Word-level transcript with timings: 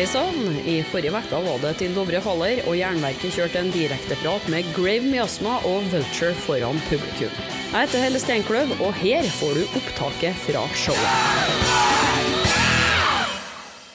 Hei 0.00 0.06
sann! 0.08 0.54
I 0.64 0.78
forrige 0.88 1.12
uke 1.12 1.38
var 1.44 1.58
det 1.60 1.74
til 1.76 1.92
Dovre 1.92 2.22
faller, 2.24 2.62
og 2.64 2.72
Jernverket 2.78 3.34
kjørte 3.36 3.60
en 3.60 3.66
direkteprat 3.68 4.46
med 4.48 4.64
Grave 4.72 5.04
Miasma 5.04 5.58
og 5.68 5.84
Vulture 5.92 6.32
foran 6.40 6.78
publikum. 6.86 7.34
Jeg 7.74 7.82
heter 7.82 8.00
Helle 8.06 8.20
Steinkløv, 8.22 8.72
og 8.80 8.94
her 8.96 9.28
får 9.36 9.58
du 9.58 9.74
opptaket 9.76 10.38
fra 10.46 10.62
showet. 10.72 11.04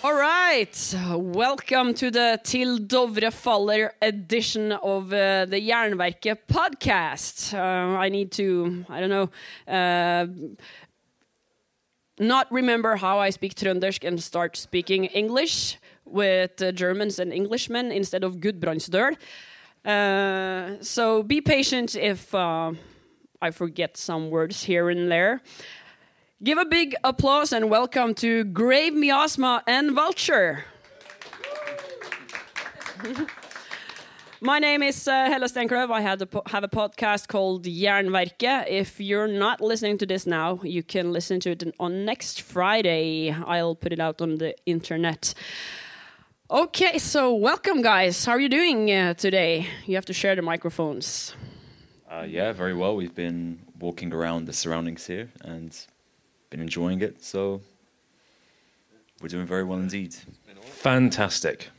All 0.06 0.14
right, 0.14 0.78
welcome 1.18 1.96
to 1.96 2.12
the 2.14 2.38
Til 2.44 2.86
Dovre 2.86 3.32
faller 3.32 3.90
edition 4.00 4.74
of 4.74 5.10
uh, 5.10 5.50
the 5.50 5.58
Jernverket 5.58 6.46
podcast. 6.46 7.52
Uh, 7.52 7.98
I 7.98 8.10
need 8.10 8.30
to, 8.38 8.86
I 8.94 9.02
don't 9.02 9.10
know, 9.10 9.30
uh, 9.66 10.28
not 12.20 12.46
remember 12.52 12.96
how 12.96 13.18
I 13.18 13.32
speak 13.32 13.56
Trøndersk 13.56 14.06
and 14.06 14.22
start 14.22 14.56
speaking 14.56 15.10
English 15.16 15.80
with 16.06 16.62
uh, 16.62 16.72
Germans 16.72 17.20
and 17.20 17.34
Englishmen 17.34 17.92
instead 17.92 18.24
of 18.24 18.38
Gudbrandsdøl. 18.38 19.16
Uh, 19.86 20.82
so 20.82 21.24
be 21.24 21.42
patient 21.42 21.96
if 21.96 22.34
uh, 22.34 22.72
I 23.42 23.52
forget 23.52 23.98
some 23.98 24.30
words 24.30 24.64
here 24.64 24.90
and 24.90 25.12
there. 25.12 25.42
Give 26.44 26.58
a 26.58 26.66
big 26.66 26.96
applause 27.04 27.54
and 27.54 27.70
welcome 27.70 28.14
to 28.16 28.44
Grave 28.46 28.94
Miasma 28.94 29.64
and 29.68 29.92
Vulture. 29.92 30.66
My 34.42 34.60
name 34.60 34.84
is 34.84 35.08
uh, 35.08 35.30
Steinkløv. 35.30 35.92
I 35.92 36.02
had 36.02 36.22
a 36.22 36.28
have 36.48 36.64
a 36.64 36.68
podcast 36.68 37.28
called 37.28 37.64
Jernverket. 37.64 38.68
If 38.68 39.00
you're 39.00 39.28
not 39.28 39.62
listening 39.62 39.98
to 40.00 40.06
this 40.06 40.28
now, 40.28 40.60
you 40.62 40.84
can 40.84 41.14
listen 41.14 41.40
to 41.40 41.52
it 41.52 41.64
on 41.80 42.06
next 42.06 42.42
Friday. 42.42 43.32
I'll 43.32 43.76
put 43.76 43.94
it 43.94 44.00
out 44.00 44.22
on 44.22 44.38
the 44.38 44.54
internet. 44.66 45.34
Okay, 46.48 47.00
so 47.00 47.34
welcome, 47.34 47.82
guys. 47.82 48.24
How 48.24 48.34
are 48.34 48.40
you 48.40 48.50
doing 48.50 48.92
uh, 48.92 49.16
today? 49.16 49.66
You 49.88 49.96
have 49.96 50.06
to 50.06 50.14
share 50.14 50.36
the 50.36 50.44
microphones. 50.44 51.34
Uh, 52.08 52.24
yeah, 52.30 52.52
very 52.52 52.76
well. 52.76 52.96
We've 52.96 53.16
been 53.16 53.62
walking 53.80 54.14
around 54.14 54.46
the 54.46 54.54
surroundings 54.54 55.08
here 55.08 55.32
and 55.42 55.76
been 56.52 56.62
enjoying 56.62 57.02
it. 57.02 57.24
So 57.24 57.62
we're 59.20 59.30
doing 59.30 59.48
very 59.48 59.64
well 59.64 59.80
indeed. 59.80 60.16
Fantastic. 60.62 61.70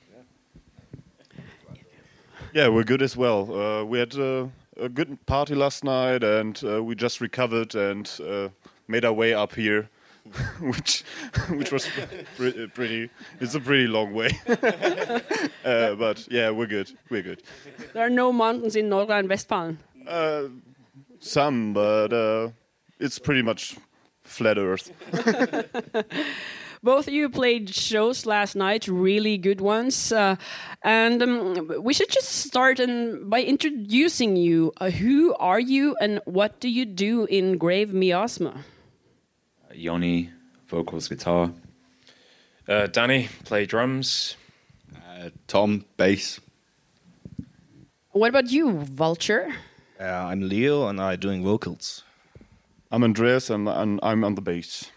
Yeah, 2.53 2.67
we're 2.67 2.83
good 2.83 3.03
as 3.03 3.17
well. 3.17 3.53
Uh, 3.55 3.85
we 3.85 4.01
had 4.01 4.17
uh, 4.17 4.49
a 4.77 4.89
good 4.89 5.25
party 5.27 5.55
last 5.55 5.85
night, 5.85 6.25
and 6.25 6.61
uh, 6.65 6.83
we 6.83 6.97
just 6.97 7.21
recovered 7.21 7.77
and 7.77 8.11
uh, 8.29 8.49
made 8.89 9.05
our 9.05 9.13
way 9.13 9.33
up 9.33 9.55
here, 9.55 9.89
which 10.61 11.05
which 11.51 11.73
was 11.73 11.89
pre- 12.37 12.67
pretty. 12.69 13.11
It's 13.41 13.55
a 13.55 13.61
pretty 13.61 13.87
long 13.87 14.13
way, 14.15 14.31
uh, 15.65 15.95
but 15.95 16.27
yeah, 16.31 16.51
we're 16.51 16.67
good. 16.67 16.91
We're 17.11 17.23
good. 17.23 17.43
There 17.93 18.05
are 18.05 18.11
no 18.11 18.33
mountains 18.33 18.77
in 18.77 18.89
Northern 18.89 19.29
Westphalen. 19.29 19.79
Uh, 20.07 20.45
some, 21.21 21.73
but 21.73 22.13
uh, 22.13 22.51
it's 22.99 23.19
pretty 23.19 23.43
much 23.43 23.77
flat 24.25 24.59
Earth. 24.59 24.93
Both 26.83 27.09
of 27.09 27.15
you 27.15 27.29
played 27.29 27.75
shows 27.75 28.27
last 28.27 28.55
night, 28.55 28.87
really 28.87 29.39
good 29.39 29.61
ones. 29.61 30.13
Uh, 30.13 30.37
and 30.83 31.23
um, 31.23 31.73
we 31.81 31.93
should 31.95 32.11
just 32.11 32.29
start 32.29 32.79
in, 32.79 33.29
by 33.29 33.43
introducing 33.43 34.37
you. 34.37 34.73
Uh, 34.77 34.91
who 34.91 35.35
are 35.37 35.59
you 35.59 35.97
and 36.01 36.21
what 36.27 36.61
do 36.61 36.69
you 36.69 36.85
do 36.85 37.25
in 37.25 37.59
Grave 37.59 37.93
Miasma? 37.93 38.65
Yoni, 39.77 40.31
vocals, 40.67 41.09
guitar. 41.09 41.53
Uh, 42.67 42.87
Danny, 42.87 43.29
play 43.45 43.67
drums. 43.67 44.37
Uh, 44.95 45.31
Tom, 45.47 45.85
bass. 45.97 46.41
What 48.13 48.29
about 48.29 48.51
you, 48.51 48.73
Vulture? 48.73 49.55
Uh, 50.01 50.05
I'm 50.05 50.49
Leo 50.49 50.89
and 50.89 51.01
I'm 51.01 51.19
doing 51.19 51.45
vocals. 51.45 52.03
I'm 52.91 53.05
Andreas, 53.05 53.51
and, 53.51 53.69
and 53.69 54.01
I'm 54.03 54.25
on 54.25 54.35
the 54.35 54.41
bass. 54.41 54.91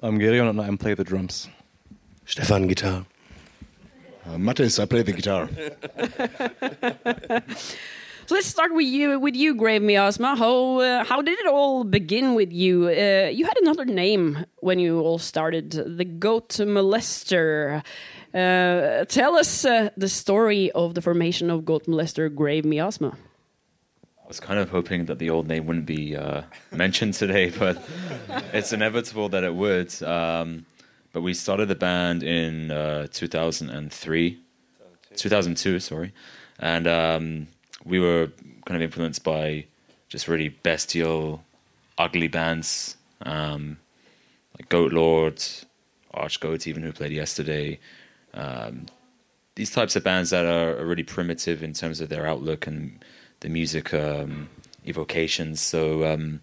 I'm 0.00 0.18
Gideon 0.18 0.48
and 0.48 0.60
I 0.60 0.74
play 0.76 0.94
the 0.94 1.04
drums. 1.04 1.48
Stefan 2.24 2.66
guitar. 2.66 3.04
Uh, 4.26 4.36
Mattis, 4.36 4.80
I 4.80 4.86
play 4.86 5.02
the 5.02 5.12
guitar. 5.12 5.48
Let's 8.32 8.46
start 8.46 8.72
with 8.72 8.86
you, 8.86 9.18
with 9.18 9.34
you, 9.34 9.56
Grave 9.56 9.82
Miasma. 9.82 10.36
How 10.36 10.78
uh, 10.78 11.04
how 11.04 11.20
did 11.20 11.38
it 11.40 11.46
all 11.46 11.82
begin 11.82 12.34
with 12.34 12.52
you? 12.52 12.86
Uh, 12.86 13.28
you 13.28 13.44
had 13.44 13.56
another 13.60 13.84
name 13.84 14.46
when 14.60 14.78
you 14.78 15.00
all 15.00 15.18
started, 15.18 15.72
the 15.72 16.04
Goat 16.04 16.50
Molester. 16.50 17.82
Uh, 18.32 19.04
tell 19.06 19.36
us 19.36 19.64
uh, 19.64 19.90
the 19.96 20.08
story 20.08 20.70
of 20.72 20.94
the 20.94 21.02
formation 21.02 21.50
of 21.50 21.64
Goat 21.64 21.86
Molester 21.86 22.32
Grave 22.32 22.64
Miasma. 22.64 23.16
I 24.24 24.28
was 24.28 24.38
kind 24.38 24.60
of 24.60 24.70
hoping 24.70 25.06
that 25.06 25.18
the 25.18 25.30
old 25.30 25.48
name 25.48 25.66
wouldn't 25.66 25.86
be 25.86 26.16
uh, 26.16 26.42
mentioned 26.70 27.14
today, 27.14 27.50
but 27.58 27.82
it's 28.52 28.72
inevitable 28.72 29.28
that 29.30 29.42
it 29.42 29.54
would. 29.54 29.90
Um, 30.04 30.66
but 31.12 31.22
we 31.22 31.34
started 31.34 31.66
the 31.66 31.74
band 31.74 32.22
in 32.22 32.70
uh, 32.70 33.08
2003, 33.10 34.38
2002, 35.16 35.80
sorry, 35.80 36.12
and 36.60 36.86
um, 36.86 37.48
we 37.84 37.98
were 37.98 38.30
kind 38.64 38.76
of 38.76 38.82
influenced 38.82 39.24
by 39.24 39.66
just 40.08 40.28
really 40.28 40.48
bestial, 40.48 41.44
ugly 41.98 42.28
bands 42.28 42.96
um, 43.22 43.78
like 44.58 44.68
Goat 44.68 44.92
Lord, 44.92 45.42
Archgoat, 46.12 46.66
even 46.66 46.82
who 46.82 46.92
played 46.92 47.12
yesterday. 47.12 47.78
Um, 48.34 48.86
these 49.54 49.70
types 49.70 49.96
of 49.96 50.04
bands 50.04 50.30
that 50.30 50.44
are, 50.44 50.78
are 50.78 50.86
really 50.86 51.02
primitive 51.02 51.62
in 51.62 51.72
terms 51.72 52.00
of 52.00 52.08
their 52.08 52.26
outlook 52.26 52.66
and 52.66 53.04
the 53.40 53.48
music 53.48 53.92
um, 53.94 54.48
evocations. 54.86 55.60
So 55.60 56.04
um, 56.04 56.40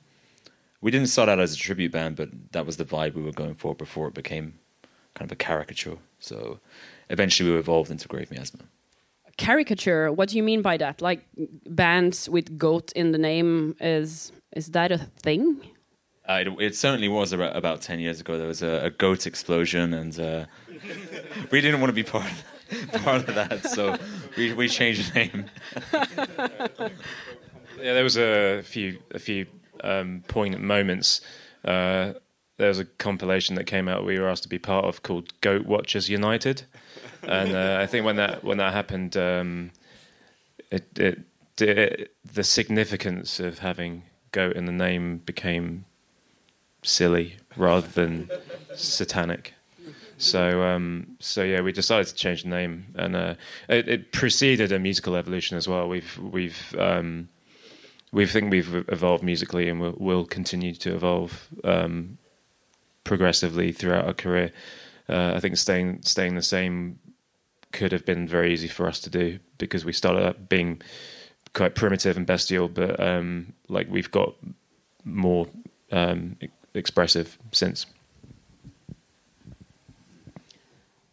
we 0.81 0.91
didn't 0.91 1.07
start 1.07 1.29
out 1.29 1.39
as 1.39 1.53
a 1.53 1.57
tribute 1.57 1.91
band, 1.91 2.15
but 2.15 2.29
that 2.51 2.65
was 2.65 2.77
the 2.77 2.85
vibe 2.85 3.13
we 3.13 3.23
were 3.23 3.31
going 3.31 3.55
for 3.55 3.75
before 3.75 4.07
it 4.07 4.13
became 4.13 4.59
kind 5.13 5.29
of 5.29 5.31
a 5.31 5.35
caricature. 5.35 5.97
So 6.19 6.59
eventually 7.09 7.51
we 7.51 7.57
evolved 7.57 7.91
into 7.91 8.07
Grave 8.07 8.31
Miasma. 8.31 8.63
Caricature. 9.37 10.11
What 10.11 10.29
do 10.29 10.37
you 10.37 10.43
mean 10.43 10.61
by 10.61 10.77
that? 10.77 11.01
Like 11.01 11.27
bands 11.67 12.29
with 12.29 12.57
goat 12.57 12.91
in 12.93 13.11
the 13.11 13.17
name 13.17 13.75
is 13.79 14.31
is 14.55 14.67
that 14.71 14.91
a 14.91 14.97
thing? 14.97 15.61
Uh, 16.27 16.43
it, 16.45 16.61
it 16.61 16.75
certainly 16.75 17.07
was 17.07 17.31
about, 17.31 17.55
about 17.55 17.81
10 17.81 17.99
years 17.99 18.19
ago. 18.19 18.37
There 18.37 18.47
was 18.47 18.61
a, 18.61 18.85
a 18.85 18.89
goat 18.89 19.25
explosion, 19.25 19.93
and 19.93 20.19
uh, 20.19 20.45
we 21.51 21.61
didn't 21.61 21.79
want 21.79 21.89
to 21.89 21.93
be 21.93 22.03
part 22.03 22.29
of, 22.29 22.91
part 23.03 23.29
of 23.29 23.35
that, 23.35 23.65
so 23.69 23.95
we, 24.35 24.51
we 24.51 24.67
changed 24.67 25.13
the 25.13 25.19
name. 25.19 25.45
Yeah, 27.81 27.93
there 27.93 28.03
was 28.03 28.17
a 28.17 28.61
few 28.63 28.99
a 29.11 29.19
few 29.19 29.45
um, 29.83 30.23
poignant 30.27 30.63
moments. 30.63 31.21
Uh, 31.63 32.13
there 32.57 32.69
was 32.69 32.79
a 32.79 32.85
compilation 32.85 33.55
that 33.55 33.65
came 33.65 33.87
out 33.87 34.03
we 34.03 34.19
were 34.19 34.27
asked 34.27 34.43
to 34.43 34.49
be 34.49 34.57
part 34.57 34.85
of 34.85 35.03
called 35.03 35.39
Goat 35.41 35.65
Watchers 35.65 36.09
United, 36.09 36.63
and 37.27 37.55
uh, 37.55 37.77
I 37.81 37.85
think 37.85 38.05
when 38.05 38.15
that 38.15 38.43
when 38.43 38.57
that 38.57 38.73
happened, 38.73 39.15
um, 39.17 39.71
it, 40.71 40.87
it, 40.97 41.19
it 41.59 42.11
the 42.33 42.43
significance 42.43 43.39
of 43.39 43.59
having 43.59 44.03
goat 44.31 44.55
in 44.55 44.65
the 44.65 44.71
name 44.71 45.17
became 45.17 45.85
silly 46.83 47.37
rather 47.55 47.87
than 47.87 48.29
satanic. 48.75 49.53
So, 50.19 50.63
um, 50.63 51.15
so 51.19 51.43
yeah, 51.43 51.61
we 51.61 51.71
decided 51.71 52.07
to 52.07 52.15
change 52.15 52.43
the 52.43 52.49
name, 52.49 52.87
and 52.95 53.15
uh, 53.15 53.35
it, 53.69 53.87
it 53.87 54.11
preceded 54.11 54.71
a 54.71 54.79
musical 54.79 55.15
evolution 55.15 55.57
as 55.57 55.67
well. 55.67 55.87
We've 55.87 56.17
we've 56.17 56.75
um, 56.79 57.29
we 58.11 58.25
think 58.25 58.51
we've 58.51 58.85
evolved 58.89 59.23
musically, 59.23 59.69
and 59.69 59.79
we'll, 59.79 59.95
we'll 59.97 60.25
continue 60.25 60.73
to 60.73 60.95
evolve 60.95 61.47
um, 61.63 62.17
progressively 63.03 63.71
throughout 63.71 64.05
our 64.05 64.13
career. 64.13 64.51
Uh, 65.07 65.33
I 65.35 65.39
think 65.39 65.55
staying 65.57 66.01
staying 66.01 66.33
the 66.33 66.41
same 66.41 66.97
could 67.71 67.91
have 67.91 68.05
been 68.05 68.27
very 68.27 68.53
easy 68.53 68.67
for 68.67 68.87
us 68.87 68.99
to 69.01 69.09
do 69.09 69.39
because 69.57 69.85
we 69.85 69.93
started 69.93 70.25
out 70.25 70.49
being 70.49 70.81
quite 71.53 71.75
primitive 71.75 72.17
and 72.17 72.25
bestial, 72.25 72.67
but 72.67 72.99
um, 72.99 73.53
like 73.67 73.87
we've 73.89 74.11
got 74.11 74.35
more 75.03 75.47
um, 75.91 76.35
e- 76.41 76.49
expressive 76.73 77.37
since. 77.51 77.85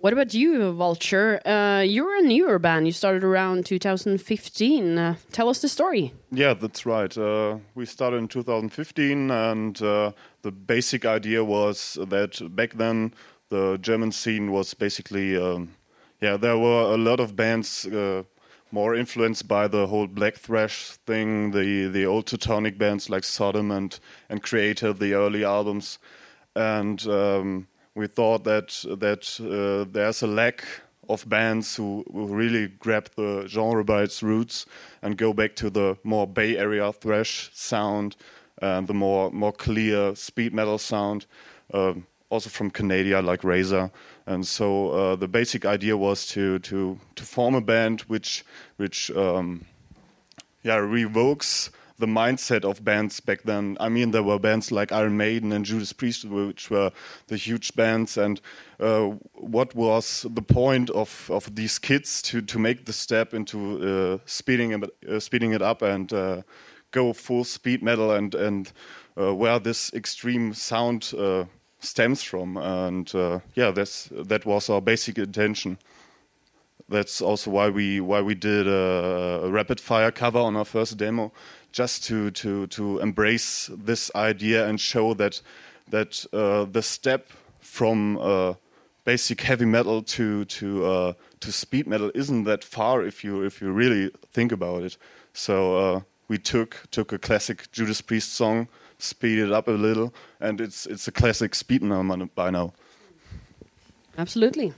What 0.05 0.13
about 0.13 0.35
you, 0.35 0.71
Vulture? 0.73 1.41
Uh, 1.49 1.81
you're 1.81 2.17
a 2.17 2.21
newer 2.21 2.59
band. 2.59 2.85
You 2.85 2.93
started 2.93 3.25
around 3.25 3.65
2015. 3.65 4.99
Uh, 4.99 5.15
tell 5.33 5.49
us 5.49 5.63
the 5.63 5.69
story. 5.69 6.13
Yeah, 6.31 6.53
that's 6.53 6.85
right. 6.85 7.17
Uh, 7.17 7.57
we 7.75 7.87
started 7.87 8.19
in 8.19 8.29
2015, 8.29 9.31
and 9.31 9.81
uh, 9.81 10.13
the 10.43 10.53
basic 10.53 11.07
idea 11.07 11.43
was 11.43 11.97
that 12.07 12.55
back 12.55 12.75
then 12.75 13.15
the 13.49 13.79
German 13.81 14.13
scene 14.13 14.53
was 14.53 14.75
basically, 14.75 15.39
um, 15.39 15.71
yeah, 16.25 16.39
there 16.39 16.57
were 16.57 16.95
a 16.95 16.97
lot 16.97 17.21
of 17.21 17.37
bands 17.37 17.87
uh, 17.87 18.23
more 18.71 18.95
influenced 18.95 19.47
by 19.47 19.69
the 19.69 19.87
whole 19.87 20.07
black 20.07 20.37
thrash 20.37 20.93
thing, 21.07 21.51
the 21.51 21.89
the 21.89 22.07
old 22.07 22.27
Teutonic 22.27 22.79
bands 22.79 23.11
like 23.11 23.25
Sodom 23.25 23.71
and 23.71 24.01
and 24.31 24.43
Kreator, 24.43 24.99
the 24.99 25.13
early 25.13 25.45
albums, 25.45 25.99
and 26.57 27.07
um, 27.07 27.67
we 27.95 28.07
thought 28.07 28.45
that 28.45 28.69
that 29.01 29.23
uh, 29.39 29.91
there's 29.93 30.23
a 30.23 30.27
lack 30.27 30.65
of 31.11 31.29
bands 31.29 31.77
who, 31.77 32.03
who 32.11 32.27
really 32.27 32.69
grab 32.69 33.11
the 33.17 33.47
genre 33.47 33.85
by 33.85 34.03
its 34.03 34.23
roots 34.23 34.65
and 35.03 35.19
go 35.19 35.35
back 35.35 35.55
to 35.57 35.69
the 35.69 35.99
more 36.03 36.27
Bay 36.27 36.57
Area 36.57 36.91
thrash 36.93 37.51
sound, 37.53 38.17
and 38.63 38.87
the 38.87 38.95
more 38.95 39.31
more 39.31 39.53
clear 39.53 40.15
speed 40.15 40.55
metal 40.55 40.79
sound, 40.79 41.27
uh, 41.75 41.93
also 42.31 42.49
from 42.49 42.71
Canada 42.71 43.21
like 43.21 43.45
Razor. 43.45 43.91
And 44.27 44.47
so 44.47 44.91
uh, 44.91 45.17
the 45.17 45.29
basic 45.29 45.65
idea 45.65 45.97
was 45.97 46.27
to 46.29 46.59
to 46.61 46.99
to 47.15 47.25
form 47.25 47.55
a 47.55 47.61
band 47.61 48.03
which 48.03 48.45
which 48.77 49.11
um, 49.11 49.65
yeah 50.63 50.77
revokes 50.77 51.71
the 51.99 52.07
mindset 52.07 52.65
of 52.65 52.85
bands 52.85 53.21
back 53.21 53.43
then. 53.43 53.77
I 53.79 53.89
mean, 53.89 54.11
there 54.11 54.23
were 54.23 54.39
bands 54.39 54.73
like 54.73 54.91
Iron 54.93 55.17
Maiden 55.17 55.53
and 55.53 55.65
Judas 55.65 55.93
Priest, 55.93 56.25
which 56.25 56.71
were 56.71 56.91
the 57.29 57.37
huge 57.37 57.75
bands. 57.77 58.17
And 58.17 58.41
uh, 58.81 59.13
what 59.35 59.75
was 59.75 60.27
the 60.29 60.43
point 60.43 60.91
of, 60.91 61.31
of 61.31 61.55
these 61.55 61.79
kids 61.79 62.21
to, 62.23 62.43
to 62.43 62.59
make 62.59 62.87
the 62.87 62.93
step 62.93 63.33
into 63.33 64.17
uh, 64.17 64.19
speeding 64.27 64.73
it, 64.73 64.91
uh, 65.09 65.21
speeding 65.21 65.53
it 65.53 65.63
up 65.63 65.83
and 65.83 66.13
uh, 66.13 66.43
go 66.91 67.13
full 67.13 67.45
speed 67.45 67.83
metal 67.83 68.11
and 68.13 68.35
and 68.35 68.73
uh, 69.17 69.35
where 69.35 69.59
this 69.61 69.93
extreme 69.95 70.55
sound 70.55 71.13
uh, 71.17 71.45
stems 71.85 72.23
from? 72.23 72.57
And 72.57 73.13
yeah, 73.55 73.71
that's 73.71 74.09
that 74.13 74.45
was 74.47 74.71
our 74.71 74.81
basic 74.81 75.19
intention 75.19 75.79
that's 76.89 77.23
also 77.23 77.51
why 77.51 77.69
we 77.69 78.01
why 78.01 78.21
we 78.21 78.35
did 78.35 78.67
a, 78.67 79.41
a, 79.45 79.51
rapid 79.51 79.81
fire 79.81 80.11
cover 80.11 80.39
on 80.39 80.57
our 80.57 80.65
first 80.65 80.97
demo 80.97 81.33
just 81.73 82.05
to 82.05 82.31
to 82.31 82.67
to 82.69 82.99
embrace 82.99 83.71
this 83.75 84.11
idea 84.15 84.69
and 84.69 84.81
show 84.81 85.15
that 85.15 85.41
that 85.89 86.25
uh, 86.33 86.65
the 86.65 86.83
step 86.83 87.31
from 87.61 88.19
uh, 88.19 88.55
basic 89.05 89.41
heavy 89.41 89.65
metal 89.65 90.03
to 90.03 90.45
to 90.45 90.85
uh, 90.85 91.13
to 91.41 91.53
speed 91.53 91.87
metal 91.87 92.11
isn't 92.15 92.45
that 92.45 92.63
far 92.65 93.03
if 93.03 93.25
you 93.25 93.43
if 93.43 93.61
you 93.61 93.73
really 93.73 94.11
think 94.33 94.53
about 94.53 94.83
it. 94.83 94.97
So 95.33 95.77
uh, 95.77 96.01
we 96.29 96.39
took 96.39 96.87
took 96.91 97.13
a 97.13 97.19
classic 97.19 97.71
Judas 97.73 98.01
Priest 98.01 98.35
song, 98.35 98.69
speed 99.05 99.39
it 99.39 99.53
up 99.53 99.69
a 99.69 99.73
little, 99.73 100.15
and 100.41 100.61
it's 100.61 100.87
it's 100.87 101.07
a 101.09 101.13
classic 101.13 101.55
speed 101.55 101.83
metal 101.83 102.27
by 102.35 102.51
now. 102.51 102.73
Absolutely. 104.17 104.73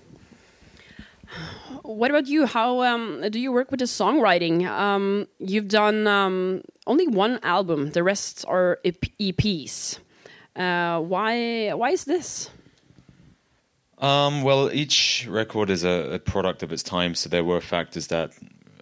What 1.83 2.11
about 2.11 2.27
you? 2.27 2.47
How 2.47 2.83
um, 2.83 3.25
do 3.31 3.39
you 3.39 3.53
work 3.53 3.71
with 3.71 3.81
the 3.81 3.87
songwriting? 3.87 4.67
Um, 4.67 5.27
you've 5.39 5.69
done 5.69 6.07
um, 6.07 6.63
only 6.87 7.07
one 7.07 7.39
album; 7.43 7.91
the 7.93 8.03
rest 8.03 8.45
are 8.49 8.79
EPs. 8.85 9.99
Uh, 10.55 11.01
why? 11.01 11.71
Why 11.73 11.91
is 11.91 12.05
this? 12.05 12.51
Um, 13.99 14.43
well, 14.43 14.71
each 14.73 15.27
record 15.29 15.71
is 15.71 15.83
a, 15.83 16.13
a, 16.13 16.19
product 16.19 16.63
of 16.63 16.71
its 16.71 16.83
time, 16.83 17.15
so 17.15 17.31
there 17.31 17.43
were 17.43 17.63
factors 17.63 18.09
that 18.09 18.31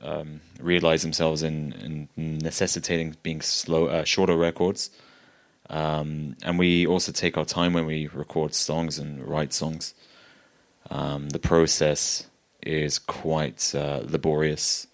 um, 0.03 0.41
realize 0.61 1.03
themselves 1.03 1.45
in, 1.45 2.09
in, 2.17 2.39
necessitating 2.39 3.17
being 3.23 3.41
slow, 3.41 3.87
uh, 3.87 4.03
shorter 4.03 4.37
records. 4.37 4.91
Um, 5.71 6.37
and 6.43 6.59
we 6.59 6.87
also 6.87 7.13
take 7.13 7.39
our 7.39 7.45
time 7.45 7.73
when 7.73 7.87
we 7.87 8.09
record 8.09 8.55
songs 8.55 8.99
and 8.99 9.27
write 9.27 9.53
songs. 9.53 9.95
the 10.91 11.41
process 11.43 12.27
is 12.63 12.99
quite 12.99 13.75
uh, 13.75 14.01
laborious. 14.09 14.87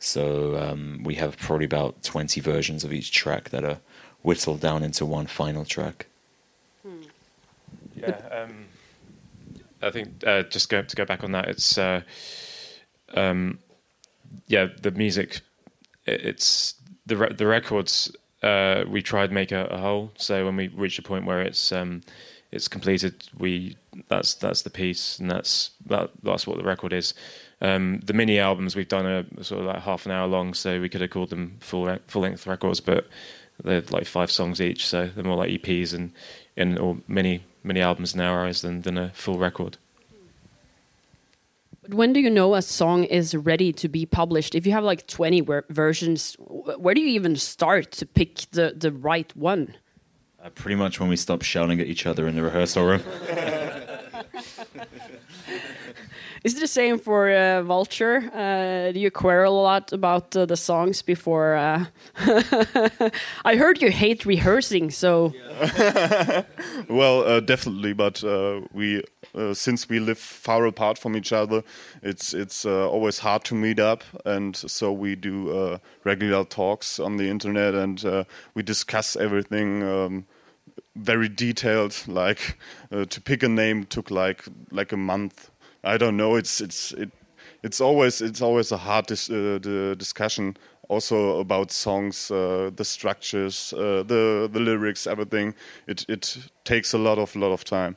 So 0.00 0.56
um, 0.56 1.02
we 1.04 1.16
have 1.16 1.36
probably 1.38 1.66
about 1.66 2.02
20 2.02 2.40
versions 2.40 2.84
of 2.84 2.92
each 2.92 3.10
track 3.10 3.50
that 3.50 3.64
are 3.64 3.78
whittled 4.22 4.60
down 4.60 4.82
into 4.82 5.04
one 5.04 5.26
final 5.26 5.64
track. 5.64 6.06
Hmm. 6.82 7.02
Yeah, 7.96 8.16
um, 8.30 8.66
I 9.82 9.90
think 9.90 10.24
uh, 10.26 10.42
just 10.44 10.68
go, 10.68 10.82
to 10.82 10.96
go 10.96 11.04
back 11.04 11.24
on 11.24 11.32
that, 11.32 11.48
it's 11.48 11.76
uh, 11.76 12.02
um, 13.14 13.58
yeah, 14.46 14.68
the 14.80 14.90
music. 14.90 15.40
It's 16.06 16.74
the 17.06 17.16
re- 17.16 17.32
the 17.32 17.46
records. 17.46 18.14
Uh, 18.42 18.84
we 18.88 19.02
tried 19.02 19.32
make 19.32 19.50
a, 19.50 19.64
a, 19.66 19.78
whole. 19.78 20.12
So 20.16 20.44
when 20.44 20.56
we 20.56 20.68
reach 20.68 20.98
a 20.98 21.02
point 21.02 21.26
where 21.26 21.42
it's 21.42 21.72
um, 21.72 22.02
it's 22.50 22.68
completed. 22.68 23.28
We 23.36 23.76
that's 24.08 24.34
that's 24.34 24.62
the 24.62 24.70
piece, 24.70 25.18
and 25.18 25.30
that's 25.30 25.70
that, 25.86 26.10
that's 26.22 26.46
what 26.46 26.56
the 26.56 26.64
record 26.64 26.92
is. 26.92 27.14
Um, 27.60 28.00
the 28.04 28.12
mini 28.12 28.38
albums 28.38 28.76
we've 28.76 28.88
done 28.88 29.06
are 29.06 29.42
sort 29.42 29.60
of 29.60 29.66
like 29.66 29.82
half 29.82 30.06
an 30.06 30.12
hour 30.12 30.26
long, 30.26 30.54
so 30.54 30.80
we 30.80 30.88
could 30.88 31.00
have 31.00 31.10
called 31.10 31.30
them 31.30 31.56
full 31.60 31.98
full 32.06 32.22
length 32.22 32.46
records, 32.46 32.80
but 32.80 33.06
they're 33.62 33.82
like 33.90 34.06
five 34.06 34.30
songs 34.30 34.60
each, 34.60 34.86
so 34.86 35.10
they're 35.14 35.24
more 35.24 35.36
like 35.36 35.50
EPs 35.50 35.92
and 35.92 36.12
and 36.56 36.78
or 36.78 36.98
mini 37.06 37.44
mini 37.62 37.80
albums 37.80 38.14
in 38.14 38.20
our 38.20 38.46
eyes 38.46 38.62
than 38.62 38.82
than 38.82 38.96
a 38.96 39.10
full 39.10 39.38
record. 39.38 39.76
When 41.88 42.12
do 42.12 42.20
you 42.20 42.28
know 42.28 42.54
a 42.54 42.60
song 42.60 43.04
is 43.04 43.34
ready 43.34 43.72
to 43.72 43.88
be 43.88 44.04
published? 44.04 44.54
If 44.54 44.66
you 44.66 44.72
have 44.72 44.84
like 44.84 45.06
twenty 45.06 45.40
versions, 45.70 46.36
where 46.38 46.94
do 46.94 47.00
you 47.00 47.08
even 47.08 47.36
start 47.36 47.92
to 47.92 48.06
pick 48.06 48.40
the 48.50 48.74
the 48.76 48.92
right 48.92 49.34
one? 49.36 49.74
Uh, 50.42 50.50
pretty 50.50 50.76
much 50.76 51.00
when 51.00 51.08
we 51.08 51.16
stop 51.16 51.42
shouting 51.42 51.80
at 51.80 51.86
each 51.86 52.06
other 52.06 52.28
in 52.28 52.36
the 52.36 52.42
rehearsal 52.42 52.84
room. 52.84 53.02
Is 56.44 56.56
it 56.56 56.60
the 56.60 56.68
same 56.68 56.98
for 56.98 57.30
uh, 57.30 57.62
Vulture? 57.62 58.30
Uh, 58.32 58.92
do 58.92 59.00
you 59.00 59.10
quarrel 59.10 59.60
a 59.60 59.62
lot 59.62 59.92
about 59.92 60.36
uh, 60.36 60.46
the 60.46 60.56
songs 60.56 61.02
before? 61.02 61.56
Uh, 61.56 61.86
I 63.44 63.56
heard 63.56 63.82
you 63.82 63.90
hate 63.90 64.24
rehearsing, 64.24 64.90
so. 64.90 65.34
well, 66.88 67.24
uh, 67.24 67.40
definitely, 67.40 67.92
but 67.92 68.22
uh, 68.22 68.60
we, 68.72 69.02
since 69.52 69.88
we 69.88 69.98
live 69.98 70.18
far 70.18 70.64
apart 70.66 70.98
from 70.98 71.16
each 71.16 71.32
other, 71.32 71.62
it's 72.02 72.32
it's 72.34 72.64
always 72.64 73.18
hard 73.18 73.44
to 73.44 73.54
meet 73.54 73.80
up, 73.80 74.04
and 74.24 74.56
so 74.56 74.92
we 74.92 75.16
do 75.16 75.80
regular 76.04 76.44
talks 76.44 77.00
on 77.00 77.16
the 77.16 77.28
internet, 77.28 77.74
and 77.74 78.26
we 78.54 78.62
discuss 78.62 79.16
everything. 79.16 79.82
Um, 79.82 80.26
very 80.94 81.28
detailed. 81.28 81.94
Like 82.08 82.58
to 82.90 83.20
pick 83.20 83.42
a 83.42 83.48
name 83.48 83.84
took 83.84 84.10
like 84.10 84.44
like 84.72 84.92
a 84.92 84.96
month 84.96 85.50
I 85.88 85.96
don't 85.96 86.16
know. 86.16 86.36
It's 86.36 86.60
it's 86.60 86.92
it, 86.92 87.10
it's 87.62 87.80
always 87.80 88.20
it's 88.20 88.42
always 88.42 88.72
a 88.72 88.76
hard 88.76 89.06
dis, 89.06 89.30
uh, 89.30 89.94
discussion. 89.96 90.56
Also 90.88 91.38
about 91.38 91.70
songs, 91.70 92.30
uh, 92.30 92.70
the 92.76 92.84
structures, 92.84 93.74
uh, 93.74 94.02
the 94.06 94.48
the 94.52 94.60
lyrics, 94.60 95.06
everything. 95.06 95.54
It 95.86 96.04
it 96.08 96.38
takes 96.64 96.94
a 96.94 96.98
lot 96.98 97.18
of 97.18 97.36
lot 97.36 97.52
of 97.52 97.64
time. 97.64 97.96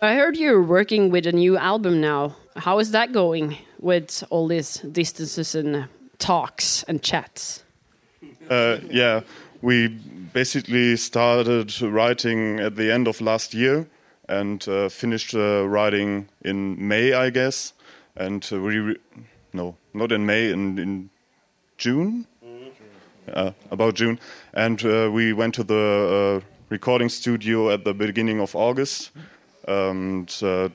I 0.00 0.14
heard 0.14 0.36
you're 0.36 0.62
working 0.62 1.10
with 1.10 1.26
a 1.26 1.32
new 1.32 1.56
album 1.56 2.00
now. 2.00 2.36
How 2.56 2.80
is 2.80 2.90
that 2.90 3.12
going 3.12 3.56
with 3.80 4.24
all 4.30 4.48
these 4.48 4.78
distances 4.92 5.54
and 5.54 5.88
talks 6.18 6.84
and 6.88 7.02
chats? 7.02 7.64
Uh, 8.50 8.78
yeah, 8.90 9.20
we 9.62 9.88
basically 10.32 10.96
started 10.96 11.80
writing 11.82 12.60
at 12.60 12.76
the 12.76 12.92
end 12.92 13.08
of 13.08 13.20
last 13.20 13.54
year 13.54 13.86
and 14.28 14.66
uh, 14.68 14.88
finished 14.88 15.34
uh, 15.34 15.66
writing 15.66 16.28
in 16.42 16.76
May, 16.86 17.12
I 17.12 17.30
guess. 17.30 17.72
And 18.16 18.46
uh, 18.52 18.60
we, 18.60 18.96
no, 19.52 19.76
not 19.94 20.12
in 20.12 20.26
May, 20.26 20.50
in, 20.50 20.78
in 20.78 21.10
June, 21.78 22.26
uh, 23.32 23.52
about 23.70 23.94
June. 23.94 24.18
And 24.54 24.84
uh, 24.84 25.10
we 25.12 25.32
went 25.32 25.54
to 25.54 25.64
the 25.64 26.42
uh, 26.42 26.46
recording 26.68 27.08
studio 27.08 27.70
at 27.70 27.84
the 27.84 27.94
beginning 27.94 28.40
of 28.40 28.54
August. 28.54 29.10
And 29.66 30.28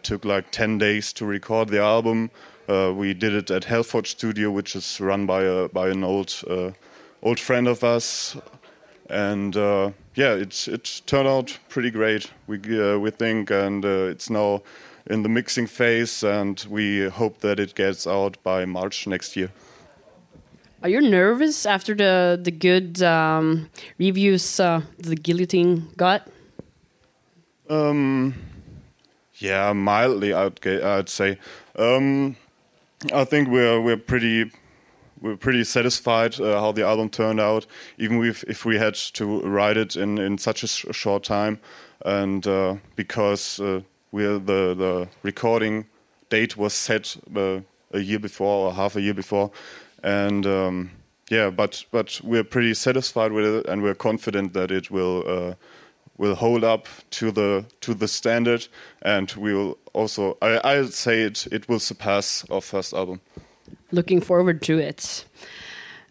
took 0.03 0.24
like 0.24 0.51
10 0.51 0.77
days 0.77 1.13
to 1.13 1.25
record 1.25 1.69
the 1.69 1.81
album. 1.81 2.29
we 2.67 3.15
did 3.15 3.33
it 3.33 3.50
at 3.50 3.63
Hellforge 3.63 4.05
Studio, 4.05 4.51
which 4.51 4.75
is 4.75 5.01
run 5.01 5.25
by 5.25 5.41
a 5.41 5.67
by 5.69 5.89
an 5.89 6.03
old 6.03 6.43
old 7.24 7.39
friend 7.39 7.67
of 7.67 7.83
us, 7.83 8.38
and 9.10 9.55
uh, 9.55 9.91
yeah, 10.15 10.33
it's 10.33 10.67
it 10.67 11.01
turned 11.05 11.27
out 11.27 11.57
pretty 11.69 11.91
great. 11.91 12.31
We 12.48 12.57
uh, 12.57 12.98
we 12.98 13.12
think, 13.12 13.51
and 13.51 13.83
uh, 13.86 14.12
it's 14.12 14.29
now 14.29 14.62
in 15.10 15.24
the 15.24 15.29
mixing 15.29 15.67
phase, 15.67 16.24
and 16.24 16.65
we 16.69 17.10
hope 17.10 17.39
that 17.39 17.60
it 17.60 17.75
gets 17.75 18.07
out 18.07 18.38
by 18.43 18.65
March 18.65 19.07
next 19.07 19.36
year. 19.36 19.51
Are 20.81 20.89
you 20.89 21.01
nervous 21.01 21.65
after 21.65 21.95
the 21.95 22.39
the 22.41 22.51
good 22.51 23.01
um, 23.01 23.69
reviews 23.98 24.60
uh, 24.60 24.81
the 24.98 25.15
guillotine 25.15 25.89
got? 25.98 26.27
Um, 27.69 28.33
yeah, 29.38 29.74
mildly, 29.74 30.33
I'd 30.33 30.65
I'd 30.67 31.10
say. 31.10 31.39
Um, 31.75 32.36
I 33.13 33.25
think 33.25 33.50
we're 33.50 33.81
we're 33.81 33.98
pretty 33.98 34.51
we're 35.24 35.38
pretty 35.38 35.63
satisfied 35.63 36.39
uh, 36.39 36.60
how 36.60 36.74
the 36.74 36.86
album 36.86 37.10
turned 37.10 37.39
out, 37.39 37.65
even 37.98 38.24
if, 38.24 38.44
if 38.44 38.65
we 38.65 38.77
had 38.77 38.94
to 38.94 39.39
write 39.42 39.77
it 39.77 39.96
in, 39.96 40.18
in 40.18 40.38
such 40.38 40.63
a 40.63 40.68
sh 40.68 40.86
short 40.92 41.24
time, 41.24 41.60
and 42.06 42.46
uh, 42.46 42.75
because 42.96 43.60
uh, 43.60 43.82
we're 44.12 44.38
the 44.38 44.75
the 44.75 45.08
recording 45.24 45.86
date 46.30 46.58
was 46.58 46.74
set 46.74 47.15
uh, 47.36 47.62
a 47.92 48.00
year 48.00 48.20
before 48.20 48.68
or 48.68 48.74
half 48.74 48.96
a 48.98 49.01
year 49.01 49.13
before, 49.13 49.50
and 50.03 50.46
um, 50.46 50.92
yeah, 51.30 51.50
but 51.50 51.86
but 51.92 52.20
we're 52.24 52.44
pretty 52.44 52.74
satisfied 52.74 53.32
with 53.32 53.46
it, 53.46 53.65
and 53.68 53.82
we're 53.82 53.96
confident 53.96 54.53
that 54.53 54.72
it 54.72 54.92
will 54.92 55.24
uh, 55.25 55.53
will 56.18 56.36
hold 56.36 56.65
up 56.65 56.88
to 57.12 57.32
the 57.32 57.65
to 57.80 57.94
the 57.94 58.10
standard, 58.10 58.68
and 59.01 59.32
we 59.38 59.53
will 59.53 59.77
also. 59.94 60.38
I 60.42 60.60
I'd 60.65 60.94
say 60.94 61.22
it 61.22 61.48
it 61.50 61.70
will 61.70 61.80
surpass 61.80 62.46
our 62.51 62.62
first 62.62 62.94
album. 62.94 63.22
Looking 63.93 64.21
forward 64.21 64.63
to 64.63 64.79
it. 64.79 65.23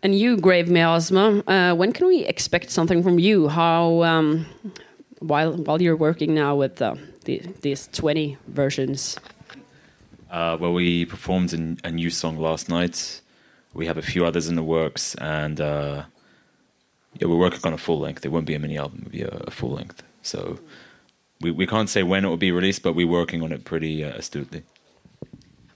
And 0.04 0.14
you, 0.14 0.36
Grave 0.36 0.70
Miasma, 0.70 1.42
uh, 1.48 1.74
when 1.74 1.92
can 1.92 2.06
we 2.06 2.24
expect 2.24 2.70
something 2.70 3.02
from 3.02 3.18
you? 3.18 3.48
How 3.48 4.04
um, 4.04 4.46
while 5.18 5.52
while 5.54 5.82
you're 5.82 5.96
working 5.96 6.32
now 6.32 6.54
with 6.54 6.80
uh, 6.80 6.94
the, 7.24 7.42
these 7.62 7.88
twenty 7.88 8.38
versions? 8.46 9.18
Uh, 10.30 10.56
well, 10.60 10.72
we 10.72 11.04
performed 11.04 11.52
an, 11.52 11.78
a 11.82 11.90
new 11.90 12.08
song 12.08 12.38
last 12.38 12.68
night. 12.68 13.20
We 13.74 13.86
have 13.86 13.98
a 13.98 14.02
few 14.02 14.24
others 14.24 14.46
in 14.48 14.54
the 14.54 14.62
works, 14.62 15.16
and 15.16 15.60
uh, 15.60 16.04
yeah, 17.18 17.26
we're 17.26 17.36
working 17.36 17.60
on 17.64 17.72
a 17.72 17.78
full 17.78 17.98
length. 17.98 18.24
It 18.24 18.30
won't 18.30 18.46
be 18.46 18.54
a 18.54 18.60
mini 18.60 18.78
album; 18.78 18.98
it'll 19.00 19.10
be 19.10 19.22
a, 19.22 19.42
a 19.48 19.50
full 19.50 19.70
length. 19.70 20.04
So 20.22 20.60
we 21.40 21.50
we 21.50 21.66
can't 21.66 21.88
say 21.88 22.04
when 22.04 22.24
it 22.24 22.28
will 22.28 22.36
be 22.36 22.52
released, 22.52 22.84
but 22.84 22.94
we're 22.94 23.08
working 23.08 23.42
on 23.42 23.50
it 23.50 23.64
pretty 23.64 24.04
uh, 24.04 24.10
astutely. 24.10 24.62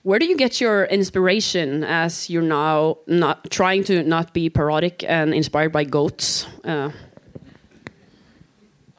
Where 0.07 0.19
do 0.19 0.25
you 0.25 0.37
get 0.37 0.61
your 0.61 0.85
inspiration 0.85 1.83
as 1.83 2.29
you're 2.29 2.41
now 2.41 2.99
not 3.07 3.51
trying 3.51 3.83
to 3.91 4.03
not 4.03 4.33
be 4.33 4.49
parodic 4.49 5.03
and 5.03 5.33
inspired 5.33 5.73
by 5.73 5.83
goats? 5.83 6.47
Uh, 6.63 6.91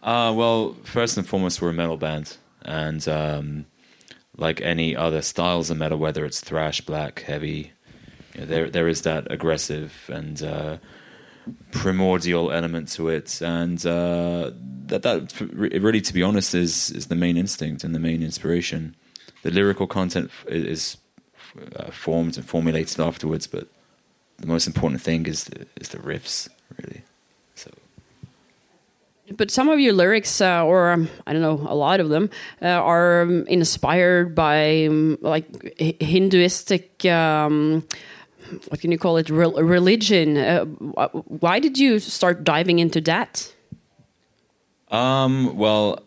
Uh, 0.02 0.34
well, 0.36 0.76
first 0.84 1.16
and 1.16 1.26
foremost, 1.26 1.62
we're 1.62 1.70
a 1.70 1.72
metal 1.72 1.96
band, 1.96 2.36
and 2.60 3.08
um, 3.08 3.64
like 4.36 4.60
any 4.60 4.94
other 4.94 5.22
styles 5.22 5.70
of 5.70 5.78
metal, 5.78 5.96
whether 5.96 6.26
it's 6.26 6.40
thrash, 6.42 6.82
black, 6.82 7.22
heavy, 7.22 7.72
you 8.34 8.40
know, 8.40 8.46
there 8.46 8.70
there 8.70 8.86
is 8.86 9.00
that 9.02 9.32
aggressive 9.32 10.10
and 10.12 10.42
uh, 10.42 10.76
primordial 11.72 12.52
element 12.52 12.92
to 12.96 13.08
it, 13.08 13.40
and 13.40 13.78
uh, 13.86 14.50
that 14.86 15.02
that 15.02 15.32
really, 15.54 16.02
to 16.02 16.12
be 16.12 16.22
honest, 16.22 16.54
is 16.54 16.90
is 16.90 17.06
the 17.06 17.16
main 17.16 17.38
instinct 17.38 17.82
and 17.82 17.94
the 17.94 18.00
main 18.00 18.22
inspiration. 18.22 18.94
The 19.42 19.50
lyrical 19.50 19.86
content 19.86 20.30
is 20.46 20.96
uh, 21.76 21.90
formed 21.90 22.36
and 22.36 22.46
formulated 22.46 23.00
afterwards, 23.00 23.46
but 23.46 23.68
the 24.38 24.46
most 24.46 24.66
important 24.66 25.00
thing 25.00 25.26
is 25.26 25.44
the, 25.44 25.66
is 25.80 25.88
the 25.88 25.98
riffs, 25.98 26.48
really. 26.76 27.02
So. 27.54 27.70
but 29.36 29.50
some 29.50 29.68
of 29.68 29.80
your 29.80 29.92
lyrics, 29.92 30.40
uh, 30.40 30.64
or 30.64 30.92
um, 30.92 31.08
I 31.26 31.32
don't 31.32 31.42
know, 31.42 31.66
a 31.68 31.74
lot 31.74 32.00
of 32.00 32.08
them, 32.08 32.30
uh, 32.62 32.66
are 32.66 33.22
um, 33.22 33.46
inspired 33.46 34.34
by 34.34 34.86
um, 34.86 35.18
like 35.20 35.46
Hinduistic. 36.00 37.04
Um, 37.04 37.84
what 38.68 38.80
can 38.80 38.92
you 38.92 38.98
call 38.98 39.16
it? 39.18 39.28
Rel- 39.28 39.62
religion. 39.62 40.36
Uh, 40.36 40.64
why 41.26 41.58
did 41.58 41.78
you 41.78 41.98
start 41.98 42.44
diving 42.44 42.78
into 42.78 43.00
that? 43.02 43.52
Um, 44.90 45.56
well, 45.56 46.02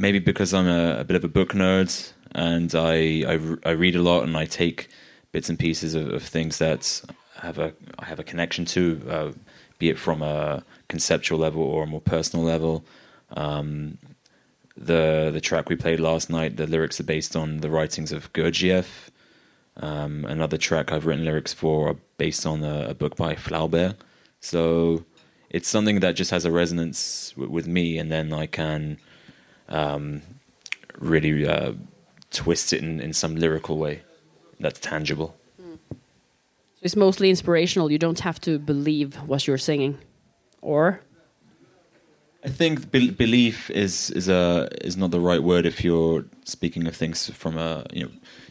maybe 0.00 0.18
because 0.18 0.54
I'm 0.54 0.66
a, 0.66 1.00
a 1.00 1.04
bit 1.04 1.16
of 1.16 1.24
a 1.24 1.28
book 1.28 1.50
nerd 1.52 2.12
and 2.32 2.74
I 2.74 3.24
I 3.64 3.70
read 3.72 3.96
a 3.96 4.02
lot 4.02 4.22
and 4.22 4.36
I 4.36 4.46
take 4.46 4.88
bits 5.32 5.48
and 5.48 5.58
pieces 5.58 5.94
of, 5.94 6.08
of 6.08 6.22
things 6.22 6.58
that 6.58 7.02
have 7.36 7.58
a 7.58 7.72
I 7.98 8.06
have 8.06 8.18
a 8.18 8.24
connection 8.24 8.64
to, 8.66 9.00
uh, 9.08 9.32
be 9.78 9.90
it 9.90 9.98
from 9.98 10.22
a 10.22 10.64
conceptual 10.88 11.38
level 11.38 11.62
or 11.62 11.84
a 11.84 11.86
more 11.86 12.00
personal 12.00 12.44
level. 12.44 12.84
Um, 13.30 13.98
the 14.76 15.30
the 15.32 15.40
track 15.40 15.68
we 15.68 15.76
played 15.76 16.00
last 16.00 16.30
night, 16.30 16.56
the 16.56 16.66
lyrics 16.66 17.00
are 17.00 17.04
based 17.04 17.36
on 17.36 17.58
the 17.58 17.70
writings 17.70 18.12
of 18.12 18.32
Gurdjieff. 18.32 19.10
Um, 19.76 20.24
another 20.24 20.58
track 20.58 20.92
I've 20.92 21.06
written 21.06 21.24
lyrics 21.24 21.52
for 21.52 21.88
are 21.90 21.96
based 22.18 22.44
on 22.46 22.64
a, 22.64 22.90
a 22.90 22.94
book 22.94 23.16
by 23.16 23.34
Flaubert. 23.34 23.96
So 24.40 25.04
it's 25.48 25.68
something 25.68 26.00
that 26.00 26.12
just 26.12 26.30
has 26.30 26.44
a 26.44 26.50
resonance 26.50 27.32
w- 27.32 27.50
with 27.50 27.66
me, 27.66 27.98
and 27.98 28.10
then 28.10 28.32
I 28.32 28.46
can 28.46 28.98
um, 29.70 30.22
really 30.98 31.46
uh, 31.46 31.72
twist 32.30 32.72
it 32.72 32.82
in, 32.82 33.00
in 33.00 33.12
some 33.12 33.36
lyrical 33.36 33.78
way 33.78 34.02
that's 34.58 34.80
tangible. 34.80 35.36
It's 36.82 36.96
mostly 36.96 37.28
inspirational. 37.28 37.90
You 37.90 37.98
don't 37.98 38.20
have 38.20 38.40
to 38.42 38.58
believe 38.58 39.14
what 39.26 39.46
you're 39.46 39.58
singing, 39.58 39.98
or 40.62 41.02
I 42.42 42.48
think 42.48 42.90
be- 42.90 43.10
belief 43.10 43.70
is 43.70 44.10
is 44.12 44.28
a 44.28 44.68
is 44.80 44.96
not 44.96 45.10
the 45.10 45.20
right 45.20 45.42
word 45.42 45.66
if 45.66 45.84
you're 45.84 46.24
speaking 46.44 46.86
of 46.86 46.96
things 46.96 47.28
from 47.30 47.58
a 47.58 47.84
you 47.92 48.04
know 48.04 48.10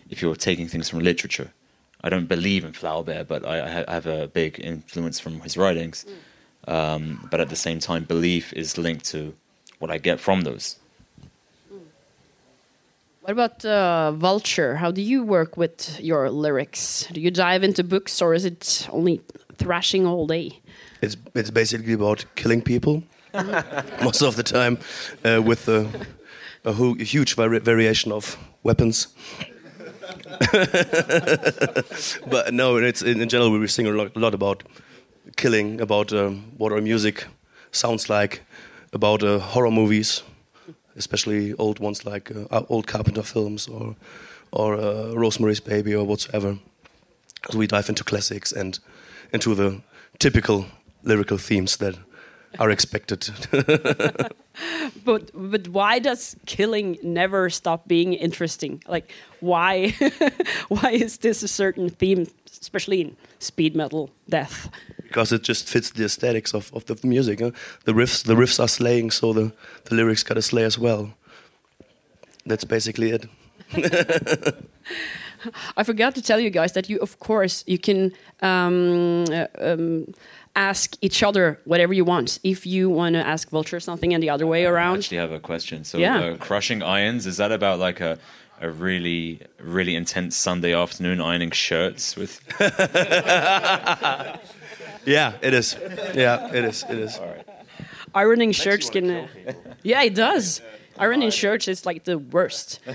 if 0.09 0.21
you're 0.21 0.35
taking 0.35 0.67
things 0.67 0.89
from 0.89 0.99
literature. 0.99 1.51
I 2.01 2.09
don't 2.09 2.27
believe 2.27 2.63
in 2.63 2.71
Flaubert, 2.71 3.27
but 3.27 3.45
I, 3.45 3.83
I 3.85 3.93
have 3.93 4.05
a 4.05 4.27
big 4.27 4.59
influence 4.63 5.19
from 5.19 5.41
his 5.41 5.57
writings. 5.57 6.05
Um, 6.65 7.27
but 7.29 7.41
at 7.41 7.49
the 7.49 7.57
same 7.57 7.79
time, 7.79 8.05
belief 8.05 8.53
is 8.53 8.77
linked 8.77 9.05
to 9.11 9.33
what 9.79 9.91
I 9.91 9.97
get 9.97 10.19
from 10.19 10.41
those. 10.41 10.78
What 13.29 13.33
about 13.33 13.65
uh, 13.65 14.11
Vulture? 14.13 14.77
How 14.77 14.89
do 14.91 15.01
you 15.01 15.23
work 15.23 15.55
with 15.55 15.99
your 15.99 16.31
lyrics? 16.31 17.07
Do 17.11 17.21
you 17.21 17.29
dive 17.29 17.63
into 17.63 17.83
books, 17.83 18.23
or 18.23 18.33
is 18.33 18.43
it 18.43 18.87
only 18.91 19.21
thrashing 19.55 20.07
all 20.07 20.25
day? 20.25 20.59
It's 21.01 21.15
it's 21.35 21.51
basically 21.51 21.93
about 21.93 22.25
killing 22.35 22.63
people 22.63 23.03
most 24.03 24.23
of 24.23 24.35
the 24.35 24.41
time 24.43 24.79
uh, 25.23 25.43
with 25.43 25.67
a, 25.67 25.87
a, 26.65 26.71
a 26.71 27.03
huge 27.03 27.35
vari- 27.35 27.59
variation 27.59 28.11
of 28.11 28.35
weapons. 28.63 29.07
but 32.31 32.51
no, 32.51 32.77
it's 32.77 33.03
in, 33.03 33.21
in 33.21 33.29
general 33.29 33.51
we 33.51 33.67
sing 33.67 33.85
a 33.85 33.91
lot, 33.91 34.15
a 34.15 34.19
lot 34.19 34.33
about 34.33 34.63
killing, 35.35 35.81
about 35.81 36.11
um, 36.13 36.51
what 36.57 36.71
our 36.71 36.81
music 36.81 37.27
sounds 37.71 38.09
like, 38.09 38.41
about 38.91 39.21
uh, 39.21 39.37
horror 39.37 39.71
movies, 39.71 40.23
especially 40.99 41.53
old 41.55 41.79
ones 41.79 42.05
like 42.05 42.31
uh, 42.51 42.63
old 42.69 42.85
Carpenter 42.85 43.23
films 43.23 43.67
or 43.67 43.95
or 44.51 44.75
uh, 44.75 45.13
Rosemary's 45.13 45.61
Baby 45.61 45.95
or 45.95 46.05
whatsoever. 46.05 46.57
So 47.51 47.57
we 47.57 47.67
dive 47.67 47.89
into 47.89 48.03
classics 48.03 48.51
and 48.51 48.79
into 49.33 49.55
the 49.55 49.81
typical 50.17 50.65
lyrical 51.03 51.37
themes 51.37 51.77
that 51.77 51.95
are 52.59 52.69
expected. 52.71 53.29
But 55.05 55.31
but 55.33 55.67
why 55.69 55.99
does 55.99 56.35
killing 56.45 56.97
never 57.03 57.49
stop 57.49 57.87
being 57.87 58.13
interesting? 58.13 58.83
Like 58.87 59.11
why 59.39 59.95
why 60.67 60.91
is 60.91 61.17
this 61.19 61.43
a 61.43 61.47
certain 61.47 61.89
theme, 61.89 62.27
especially 62.61 63.01
in 63.01 63.17
speed 63.39 63.75
metal 63.75 64.09
death? 64.27 64.69
Because 65.09 65.31
it 65.35 65.43
just 65.43 65.67
fits 65.67 65.89
the 65.91 66.05
aesthetics 66.05 66.53
of, 66.53 66.71
of 66.73 66.85
the 66.85 66.95
music. 67.07 67.39
huh? 67.41 67.51
The 67.85 67.91
riffs 67.93 68.23
the 68.23 68.35
riffs 68.35 68.59
are 68.59 68.67
slaying, 68.69 69.11
so 69.11 69.33
the, 69.33 69.51
the 69.85 69.95
lyrics 69.95 70.23
gotta 70.23 70.41
slay 70.41 70.63
as 70.63 70.77
well. 70.79 71.13
That's 72.45 72.63
basically 72.63 73.11
it. 73.11 73.25
I 75.77 75.83
forgot 75.83 76.15
to 76.15 76.21
tell 76.21 76.39
you 76.39 76.49
guys 76.49 76.73
that 76.73 76.89
you, 76.89 76.97
of 76.99 77.19
course, 77.19 77.63
you 77.67 77.77
can 77.77 78.11
um, 78.41 79.25
uh, 79.31 79.45
um, 79.59 80.13
ask 80.55 80.95
each 81.01 81.23
other 81.23 81.59
whatever 81.65 81.93
you 81.93 82.03
want. 82.05 82.39
If 82.43 82.65
you 82.65 82.89
want 82.89 83.13
to 83.15 83.25
ask 83.25 83.49
Vulture 83.49 83.79
something 83.79 84.13
and 84.13 84.21
the 84.21 84.29
other 84.29 84.45
way 84.47 84.65
I 84.65 84.69
around, 84.69 84.97
actually 84.97 85.17
have 85.17 85.31
a 85.31 85.39
question. 85.39 85.83
So, 85.85 85.97
Yeah. 85.97 86.19
uh, 86.19 86.37
crushing 86.37 86.83
irons 86.83 87.25
is 87.25 87.37
that 87.37 87.51
about 87.51 87.79
like 87.79 88.01
a 88.01 88.17
a 88.61 88.69
really 88.69 89.39
really 89.61 89.95
intense 89.95 90.35
Sunday 90.35 90.73
afternoon 90.73 91.21
ironing 91.21 91.51
shirts 91.51 92.17
with? 92.17 92.41
Yeah, 95.05 95.33
it 95.41 95.53
is. 95.53 95.77
Yeah, 96.13 96.53
it 96.53 96.65
is. 96.65 96.85
It 96.89 96.97
is. 96.97 97.19
ironing 98.13 98.51
shirts 98.51 98.89
can. 98.89 99.09
Uh, 99.09 99.27
yeah, 99.83 100.03
it 100.03 100.15
does. 100.15 100.61
Ironing 100.97 101.31
shirts 101.31 101.67
is 101.69 101.85
like 101.85 102.03
the 102.03 102.17
worst. 102.17 102.79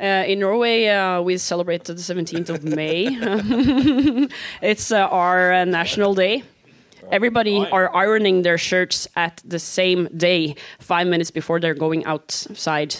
Uh, 0.00 0.22
in 0.28 0.38
Norway, 0.38 0.86
uh, 0.86 1.20
we 1.20 1.36
celebrate 1.38 1.82
the 1.82 1.94
17th 1.94 2.50
of 2.50 2.62
May. 2.62 3.08
it's 4.62 4.92
uh, 4.92 5.08
our 5.08 5.52
uh, 5.52 5.64
national 5.64 6.14
day. 6.14 6.44
Everybody 7.10 7.66
are 7.72 7.92
ironing 7.92 8.42
their 8.42 8.58
shirts 8.58 9.08
at 9.16 9.42
the 9.44 9.58
same 9.58 10.06
day, 10.16 10.54
five 10.78 11.08
minutes 11.08 11.32
before 11.32 11.58
they're 11.58 11.74
going 11.74 12.04
outside. 12.04 12.94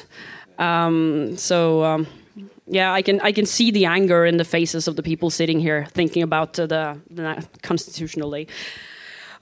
Um, 0.59 1.37
so 1.37 1.85
um, 1.85 2.09
yeah, 2.71 2.93
I 2.93 3.03
can 3.03 3.21
I 3.21 3.33
can 3.33 3.47
see 3.47 3.71
the 3.71 3.87
anger 3.87 4.27
in 4.27 4.37
the 4.37 4.45
faces 4.45 4.89
of 4.89 4.97
the 4.97 5.03
people 5.03 5.31
sitting 5.31 5.61
here 5.61 5.87
thinking 5.93 6.23
about 6.23 6.59
uh, 6.59 6.67
the, 6.67 7.01
the 7.11 7.47
constitutional 7.63 8.31
day. 8.31 8.47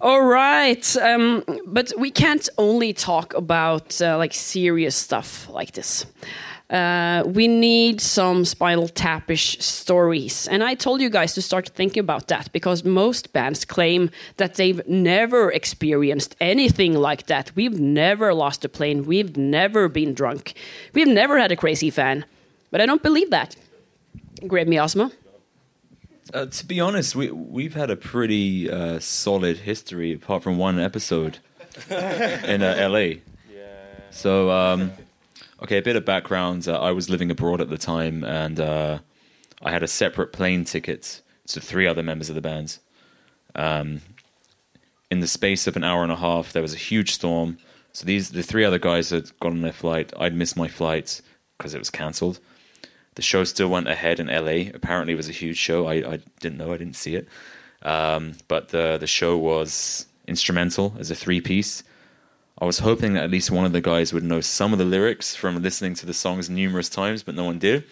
All 0.01 0.23
right, 0.23 0.97
um, 0.99 1.43
but 1.67 1.91
we 1.99 2.11
can't 2.11 2.49
only 2.59 2.93
talk 2.93 3.33
about 3.33 4.01
uh, 4.03 4.19
like 4.19 4.35
serious 4.35 4.95
stuff 4.95 5.49
like 5.49 5.73
this. 5.73 6.05
Uh, 6.69 7.23
we 7.25 7.49
need 7.49 8.01
some 8.01 8.45
Spinal 8.45 8.89
Tapish 8.89 9.63
stories, 9.63 10.49
and 10.49 10.63
I 10.63 10.75
told 10.75 11.01
you 11.01 11.09
guys 11.09 11.33
to 11.35 11.41
start 11.41 11.71
thinking 11.71 12.01
about 12.01 12.29
that 12.29 12.53
because 12.53 12.85
most 12.85 13.33
bands 13.33 13.65
claim 13.65 14.11
that 14.37 14.57
they've 14.57 14.87
never 14.87 15.51
experienced 15.51 16.37
anything 16.41 16.95
like 16.95 17.27
that. 17.27 17.53
We've 17.55 17.81
never 17.81 18.35
lost 18.35 18.65
a 18.65 18.69
plane. 18.69 19.07
We've 19.07 19.37
never 19.37 19.89
been 19.89 20.13
drunk. 20.13 20.55
We've 20.93 21.09
never 21.09 21.39
had 21.39 21.53
a 21.53 21.57
crazy 21.57 21.89
fan. 21.89 22.27
But 22.71 22.81
I 22.81 22.87
don't 22.87 23.03
believe 23.03 23.31
that. 23.31 23.57
Grave 24.47 24.69
Miasma. 24.69 25.13
Uh, 26.35 26.47
to 26.47 26.67
be 26.67 26.81
honest, 26.81 27.15
we 27.15 27.31
we've 27.31 27.75
had 27.75 27.91
a 27.91 27.97
pretty 27.97 28.71
uh, 28.71 28.99
solid 28.99 29.59
history, 29.59 30.13
apart 30.13 30.43
from 30.43 30.59
one 30.59 30.79
episode 30.79 31.39
in 31.91 32.63
uh, 32.63 32.75
L.A. 32.79 33.23
So, 34.11 34.51
um, 34.51 34.93
okay, 35.63 35.79
a 35.79 35.83
bit 35.83 35.95
of 35.95 36.05
background. 36.05 36.67
Uh, 36.67 36.81
I 36.81 36.91
was 36.93 37.11
living 37.11 37.31
abroad 37.31 37.61
at 37.61 37.69
the 37.69 37.79
time, 37.79 38.25
and 38.25 38.59
uh, 38.59 38.99
I 39.63 39.71
had 39.71 39.83
a 39.83 39.89
separate 39.89 40.33
plane 40.33 40.65
ticket 40.65 41.21
to 41.49 41.61
three 41.61 41.87
other 41.87 42.03
members 42.03 42.29
of 42.29 42.35
the 42.35 42.41
band. 42.41 42.79
Um, 43.55 44.01
in 45.11 45.21
the 45.21 45.27
space 45.27 45.67
of 45.67 45.77
an 45.77 45.85
hour 45.85 46.03
and 46.03 46.11
a 46.11 46.17
half, 46.17 46.53
there 46.53 46.63
was 46.63 46.75
a 46.75 46.79
huge 46.79 47.13
storm. 47.13 47.59
So 47.93 48.05
these 48.05 48.31
the 48.31 48.43
three 48.43 48.65
other 48.65 48.79
guys 48.79 49.11
had 49.11 49.39
gone 49.39 49.53
on 49.53 49.61
their 49.63 49.73
flight. 49.73 50.13
I'd 50.19 50.35
missed 50.35 50.57
my 50.57 50.69
flight 50.69 51.21
because 51.57 51.75
it 51.75 51.79
was 51.79 51.91
cancelled. 51.91 52.41
The 53.17 53.23
show 53.23 53.45
still 53.45 53.69
went 53.69 53.89
ahead 53.89 54.21
in 54.21 54.29
LA. 54.29 54.71
Apparently, 54.73 55.15
it 55.15 55.17
was 55.17 55.29
a 55.29 55.33
huge 55.33 55.57
show. 55.57 55.87
I, 55.87 55.95
I 55.95 56.19
didn't 56.41 56.59
know. 56.59 56.73
I 56.73 56.77
didn't 56.77 56.97
see 56.97 57.17
it. 57.17 57.29
Um, 57.83 58.35
but 58.49 58.69
the 58.69 58.97
the 58.99 59.07
show 59.07 59.37
was 59.37 60.07
instrumental 60.27 60.95
as 60.99 61.11
a 61.11 61.15
three 61.15 61.41
piece. 61.41 61.83
I 62.59 62.65
was 62.65 62.79
hoping 62.79 63.15
that 63.15 63.25
at 63.25 63.31
least 63.31 63.51
one 63.51 63.67
of 63.67 63.73
the 63.73 63.83
guys 63.83 64.13
would 64.13 64.25
know 64.25 64.41
some 64.41 64.73
of 64.73 64.79
the 64.79 64.85
lyrics 64.85 65.35
from 65.35 65.63
listening 65.63 65.95
to 65.95 66.07
the 66.07 66.15
songs 66.15 66.49
numerous 66.49 66.89
times, 66.89 67.23
but 67.23 67.35
no 67.35 67.45
one 67.45 67.59
did. 67.59 67.85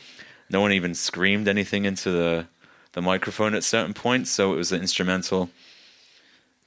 No 0.48 0.60
one 0.60 0.72
even 0.72 0.94
screamed 0.94 1.48
anything 1.48 1.84
into 1.84 2.10
the 2.10 2.46
the 2.92 3.02
microphone 3.02 3.54
at 3.54 3.64
certain 3.64 3.92
points, 3.94 4.30
so 4.30 4.52
it 4.52 4.56
was 4.56 4.72
an 4.72 4.80
instrumental. 4.80 5.50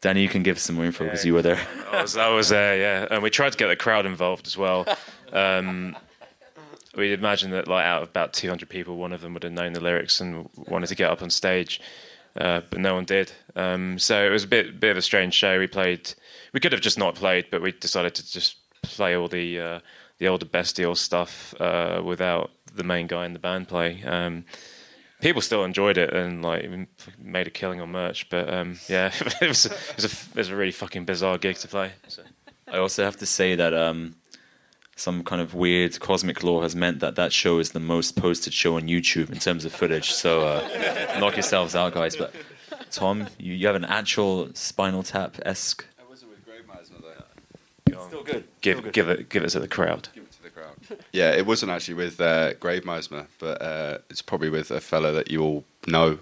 Danny, 0.01 0.21
you 0.21 0.29
can 0.29 0.43
give 0.43 0.59
some 0.59 0.75
more 0.75 0.85
info 0.85 1.05
because 1.05 1.25
you 1.25 1.33
were 1.33 1.41
there. 1.41 1.59
I 1.91 2.01
was, 2.03 2.17
I 2.17 2.29
was 2.29 2.49
there, 2.49 2.77
yeah, 2.77 3.07
and 3.09 3.23
we 3.23 3.29
tried 3.31 3.53
to 3.53 3.57
get 3.57 3.67
the 3.67 3.75
crowd 3.75 4.05
involved 4.05 4.47
as 4.47 4.57
well. 4.57 4.85
Um, 5.33 5.97
we'd 6.97 7.13
imagine 7.13 7.51
that, 7.51 7.67
like, 7.67 7.85
out 7.85 8.03
of 8.03 8.09
about 8.09 8.33
200 8.33 8.67
people, 8.67 8.97
one 8.97 9.13
of 9.13 9.21
them 9.21 9.33
would 9.33 9.43
have 9.43 9.53
known 9.53 9.73
the 9.73 9.79
lyrics 9.79 10.19
and 10.19 10.49
wanted 10.55 10.87
to 10.87 10.95
get 10.95 11.09
up 11.09 11.21
on 11.21 11.29
stage, 11.29 11.79
uh, 12.35 12.61
but 12.69 12.79
no 12.79 12.95
one 12.95 13.05
did. 13.05 13.31
Um, 13.55 13.99
so 13.99 14.25
it 14.25 14.29
was 14.29 14.43
a 14.43 14.47
bit, 14.47 14.79
bit 14.79 14.91
of 14.91 14.97
a 14.97 15.01
strange 15.01 15.33
show. 15.33 15.59
We 15.59 15.67
played. 15.67 16.13
We 16.53 16.59
could 16.59 16.71
have 16.71 16.81
just 16.81 16.97
not 16.97 17.15
played, 17.15 17.47
but 17.51 17.61
we 17.61 17.71
decided 17.71 18.15
to 18.15 18.31
just 18.31 18.57
play 18.81 19.15
all 19.15 19.27
the 19.27 19.59
uh, 19.59 19.79
the 20.19 20.27
older 20.27 20.45
bestial 20.45 20.95
stuff 20.95 21.53
uh, 21.59 22.01
without 22.03 22.51
the 22.73 22.83
main 22.83 23.07
guy 23.07 23.25
in 23.25 23.33
the 23.33 23.39
band 23.39 23.67
play. 23.67 24.03
Um, 24.03 24.45
people 25.21 25.41
still 25.41 25.63
enjoyed 25.63 25.97
it 25.97 26.13
and 26.13 26.43
like 26.43 26.69
made 27.19 27.47
a 27.47 27.51
killing 27.51 27.81
on 27.81 27.91
merch. 27.91 28.29
But 28.29 28.51
um, 28.53 28.79
yeah, 28.87 29.11
it 29.41 29.47
was, 29.47 29.65
it 29.65 29.95
was 29.95 30.05
a 30.05 30.29
it 30.31 30.35
was 30.35 30.49
a 30.49 30.55
really 30.55 30.71
fucking 30.71 31.05
bizarre 31.05 31.37
gig 31.37 31.57
to 31.57 31.67
play. 31.67 31.91
So. 32.07 32.23
I 32.67 32.77
also 32.79 33.03
have 33.03 33.17
to 33.17 33.25
say 33.25 33.55
that 33.55 33.73
um, 33.73 34.15
some 34.97 35.23
kind 35.23 35.41
of 35.41 35.53
weird 35.53 35.99
cosmic 35.99 36.43
law 36.43 36.61
has 36.63 36.75
meant 36.75 36.99
that 36.99 37.15
that 37.15 37.31
show 37.31 37.59
is 37.59 37.71
the 37.71 37.79
most 37.79 38.15
posted 38.15 38.51
show 38.51 38.75
on 38.75 38.83
YouTube 38.87 39.31
in 39.31 39.37
terms 39.37 39.63
of 39.63 39.71
footage. 39.71 40.11
So 40.11 40.41
uh, 40.41 41.17
knock 41.19 41.35
yourselves 41.35 41.75
out, 41.75 41.93
guys. 41.93 42.15
But 42.15 42.33
Tom, 42.91 43.27
you, 43.37 43.53
you 43.53 43.67
have 43.67 43.75
an 43.75 43.85
actual 43.85 44.49
Spinal 44.55 45.03
Tap 45.03 45.37
esque. 45.45 45.85
I 45.99 46.09
was 46.09 46.25
with 46.25 46.43
Grave 46.43 46.63
Miasma 46.67 46.97
though. 46.99 48.07
Still 48.07 48.23
good. 48.23 48.45
Give 48.61 48.91
give 48.91 49.07
it 49.09 49.29
give 49.29 49.43
it 49.43 49.49
to 49.49 49.59
the 49.59 49.67
crowd. 49.67 50.09
Give 50.13 50.23
it 50.23 50.31
to 50.31 50.43
the 50.43 50.49
crowd. 50.49 50.75
Yeah, 51.11 51.31
it 51.31 51.45
wasn't 51.45 51.71
actually 51.71 51.95
with 51.95 52.19
uh, 52.19 52.53
Grave 52.55 52.83
Miasma, 52.83 53.27
but 53.39 53.61
uh, 53.61 53.99
it's 54.09 54.21
probably 54.21 54.49
with 54.49 54.71
a 54.71 54.81
fella 54.81 55.11
that 55.13 55.29
you 55.31 55.41
all 55.41 55.63
know. 55.85 56.19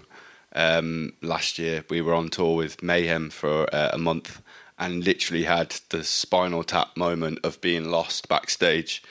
Um, 0.54 1.12
last 1.20 1.58
year, 1.58 1.84
we 1.90 2.00
were 2.00 2.14
on 2.14 2.30
tour 2.30 2.56
with 2.56 2.82
Mayhem 2.82 3.28
for 3.30 3.72
uh, 3.74 3.90
a 3.92 3.98
month 3.98 4.40
and 4.78 5.04
literally 5.04 5.44
had 5.44 5.76
the 5.90 6.04
Spinal 6.04 6.64
Tap 6.64 6.96
moment 6.96 7.38
of 7.42 7.60
being 7.60 7.90
lost 7.90 8.28
backstage. 8.28 9.02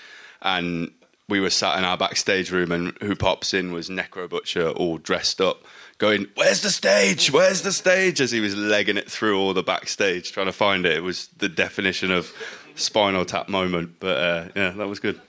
And 0.42 0.92
we 1.28 1.40
were 1.40 1.50
sat 1.50 1.78
in 1.78 1.84
our 1.84 1.98
backstage 1.98 2.52
room, 2.52 2.72
and 2.72 2.98
who 3.02 3.16
pops 3.16 3.54
in 3.54 3.72
was 3.72 3.90
Necrobutcher, 3.90 4.76
all 4.76 4.98
dressed 4.98 5.42
up, 5.42 5.64
going, 5.98 6.28
"Where's 6.36 6.62
the 6.62 6.70
stage? 6.70 7.32
Where's 7.32 7.64
the 7.64 7.72
stage?" 7.72 8.22
As 8.22 8.32
he 8.32 8.40
was 8.40 8.56
legging 8.56 8.98
it 8.98 9.10
through 9.10 9.40
all 9.40 9.54
the 9.54 9.64
backstage, 9.64 10.32
trying 10.32 10.46
to 10.46 10.52
find 10.52 10.86
it. 10.86 10.98
It 10.98 11.04
was 11.04 11.28
the 11.38 11.50
definition 11.50 12.12
of 12.12 12.32
Spinal 12.76 13.26
Tap 13.26 13.50
moment. 13.50 14.00
But 14.00 14.18
uh, 14.18 14.48
yeah, 14.56 14.70
that 14.72 14.88
was 14.88 15.00
good. 15.00 15.20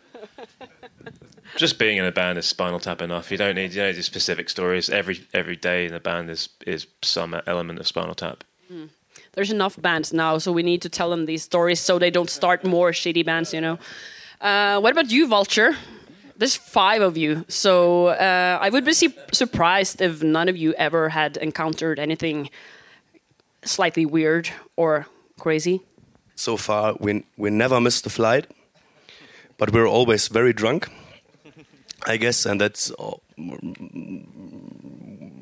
Just 1.57 1.79
being 1.79 1.97
in 1.97 2.05
a 2.05 2.13
band 2.13 2.37
is 2.37 2.45
Spinal 2.45 2.81
Tap 2.81 3.01
enough. 3.01 3.31
You 3.31 3.39
don't 3.39 3.55
need 3.55 3.73
you 3.73 3.81
know 3.81 3.93
the 3.93 4.03
specific 4.03 4.51
stories. 4.51 4.91
Every 4.91 5.27
every 5.33 5.57
day 5.57 5.87
in 5.87 5.93
the 5.93 6.01
band 6.01 6.29
is 6.29 6.51
is 6.67 6.87
some 7.03 7.41
element 7.47 7.79
of 7.79 7.87
Spinal 7.87 8.15
Tap. 8.15 8.45
There's 9.33 9.51
enough 9.51 9.81
bands 9.81 10.13
now, 10.13 10.39
so 10.39 10.53
we 10.53 10.63
need 10.63 10.83
to 10.83 10.89
tell 10.89 11.11
them 11.11 11.27
these 11.27 11.43
stories 11.43 11.81
so 11.81 11.99
they 11.99 12.11
don't 12.11 12.31
start 12.31 12.65
more 12.65 12.93
shitty 12.93 13.25
bands, 13.25 13.53
you 13.53 13.61
know. 13.61 13.79
Uh, 14.41 14.81
what 14.81 14.93
about 14.93 15.11
you, 15.11 15.27
Vulture? 15.27 15.77
There's 16.39 16.57
five 16.57 17.01
of 17.01 17.17
you, 17.17 17.45
so 17.49 18.09
uh, 18.09 18.59
I 18.61 18.69
would 18.69 18.85
be 18.85 18.93
su- 18.93 19.13
surprised 19.33 20.01
if 20.03 20.23
none 20.23 20.49
of 20.51 20.57
you 20.57 20.75
ever 20.75 21.09
had 21.09 21.39
encountered 21.39 21.99
anything 21.99 22.51
slightly 23.65 24.05
weird 24.05 24.51
or 24.77 25.07
crazy. 25.39 25.81
So 26.35 26.57
far, 26.57 26.95
we 27.01 27.25
we 27.39 27.51
never 27.51 27.81
missed 27.81 28.05
the 28.05 28.11
flight, 28.11 28.47
but 29.57 29.73
we're 29.73 29.89
always 29.89 30.29
very 30.29 30.53
drunk. 30.53 30.89
I 32.07 32.19
guess, 32.19 32.47
and 32.47 32.61
that's 32.61 32.93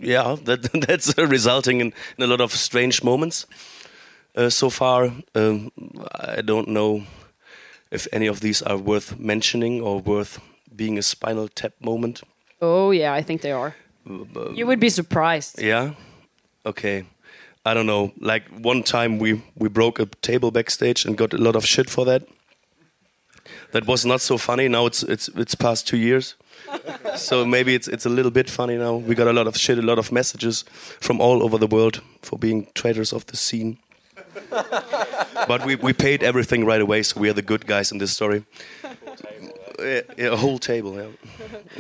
yeah, 0.05 0.37
that 0.45 0.63
that's 0.87 1.17
resulting 1.19 1.81
in, 1.81 1.93
in 2.19 2.25
a 2.25 2.27
lot 2.27 2.41
of 2.41 2.53
strange 2.53 3.03
moments. 3.03 3.47
Uh, 4.37 4.51
so 4.51 4.71
far, 4.71 5.13
um, 5.35 5.71
I 6.37 6.43
don't 6.43 6.69
know 6.69 7.05
if 7.91 8.09
any 8.13 8.27
of 8.27 8.41
these 8.41 8.63
are 8.63 8.77
worth 8.77 9.19
mentioning 9.19 9.81
or 9.81 10.01
worth 10.01 10.41
being 10.75 10.99
a 10.99 11.03
spinal 11.03 11.49
tap 11.49 11.73
moment. 11.81 12.23
Oh 12.61 12.91
yeah, 12.91 13.13
I 13.13 13.23
think 13.23 13.43
they 13.43 13.53
are. 13.53 13.75
You 14.07 14.67
would 14.67 14.81
be 14.81 14.91
surprised. 14.91 15.63
Yeah. 15.63 15.95
Okay. 16.67 17.05
I 17.65 17.73
don't 17.73 17.87
know. 17.87 18.13
Like 18.21 18.45
one 18.63 18.83
time 18.83 19.19
we 19.19 19.43
we 19.57 19.69
broke 19.69 19.99
a 19.99 20.07
table 20.21 20.51
backstage 20.51 21.07
and 21.07 21.17
got 21.17 21.33
a 21.33 21.39
lot 21.39 21.57
of 21.57 21.65
shit 21.65 21.89
for 21.89 22.05
that. 22.05 22.23
That 23.73 23.87
was 23.87 24.05
not 24.05 24.21
so 24.21 24.39
funny. 24.39 24.69
Now 24.69 24.87
it's 24.87 25.03
it's 25.03 25.29
it's 25.29 25.55
past 25.55 25.89
two 25.89 25.97
years, 25.97 26.37
so 27.17 27.45
maybe 27.45 27.75
it's 27.75 27.89
it's 27.89 28.07
a 28.07 28.09
little 28.09 28.31
bit 28.31 28.51
funny 28.51 28.77
now. 28.77 28.97
We 28.97 29.15
got 29.15 29.29
a 29.29 29.33
lot 29.33 29.47
of 29.47 29.57
shit, 29.57 29.79
a 29.79 29.83
lot 29.83 29.99
of 29.99 30.13
messages 30.13 30.65
from 31.01 31.21
all 31.21 31.43
over 31.43 31.59
the 31.59 31.67
world 31.67 32.03
for 32.23 32.39
being 32.39 32.67
traitors 32.75 33.13
of 33.13 33.27
the 33.27 33.37
scene. 33.37 33.79
but 35.49 35.65
we 35.65 35.77
we 35.77 35.93
paid 35.93 36.23
everything 36.23 36.67
right 36.67 36.81
away, 36.81 37.03
so 37.03 37.21
we 37.21 37.29
are 37.29 37.35
the 37.35 37.43
good 37.43 37.67
guys 37.67 37.93
in 37.93 37.99
this 37.99 38.13
story. 38.13 38.45
Yeah, 39.79 40.01
yeah, 40.17 40.33
a 40.33 40.37
whole 40.37 40.59
table. 40.59 40.97
Yeah. 40.97 41.11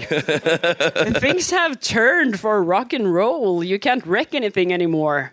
Things 1.20 1.50
have 1.50 1.80
turned 1.80 2.40
for 2.40 2.62
rock 2.62 2.92
and 2.92 3.12
roll. 3.12 3.62
You 3.62 3.78
can't 3.78 4.04
wreck 4.04 4.34
anything 4.34 4.72
anymore. 4.72 5.32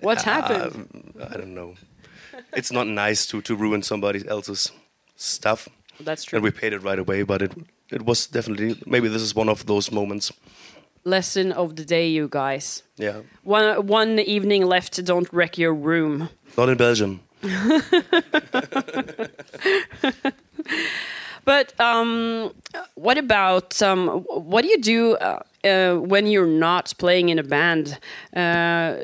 What's 0.00 0.26
uh, 0.26 0.30
happened? 0.30 1.14
I 1.30 1.36
don't 1.36 1.54
know. 1.54 1.74
It's 2.54 2.72
not 2.72 2.86
nice 2.86 3.26
to, 3.26 3.42
to 3.42 3.54
ruin 3.54 3.82
somebody 3.82 4.26
else's 4.26 4.72
stuff. 5.16 5.68
That's 6.00 6.24
true. 6.24 6.38
And 6.38 6.42
we 6.42 6.50
paid 6.50 6.72
it 6.72 6.78
right 6.78 6.98
away, 6.98 7.22
but 7.22 7.42
it 7.42 7.52
it 7.90 8.02
was 8.02 8.26
definitely 8.26 8.76
maybe 8.86 9.08
this 9.08 9.22
is 9.22 9.34
one 9.34 9.48
of 9.48 9.66
those 9.66 9.92
moments. 9.92 10.32
Lesson 11.04 11.52
of 11.52 11.76
the 11.76 11.84
day, 11.84 12.08
you 12.08 12.28
guys. 12.28 12.82
Yeah. 12.96 13.20
One 13.42 13.86
one 13.86 14.18
evening 14.18 14.66
left. 14.66 15.02
Don't 15.04 15.28
wreck 15.32 15.58
your 15.58 15.74
room. 15.74 16.28
Not 16.56 16.68
in 16.68 16.76
Belgium. 16.76 17.20
But 21.44 21.78
um, 21.80 22.52
what 22.94 23.18
about 23.18 23.80
um, 23.82 24.08
what 24.28 24.62
do 24.62 24.68
you 24.68 24.80
do 24.80 25.16
uh, 25.16 25.42
uh, 25.64 25.94
when 25.96 26.26
you're 26.26 26.46
not 26.46 26.92
playing 26.98 27.28
in 27.28 27.38
a 27.38 27.42
band? 27.42 27.98
Uh, 28.36 28.96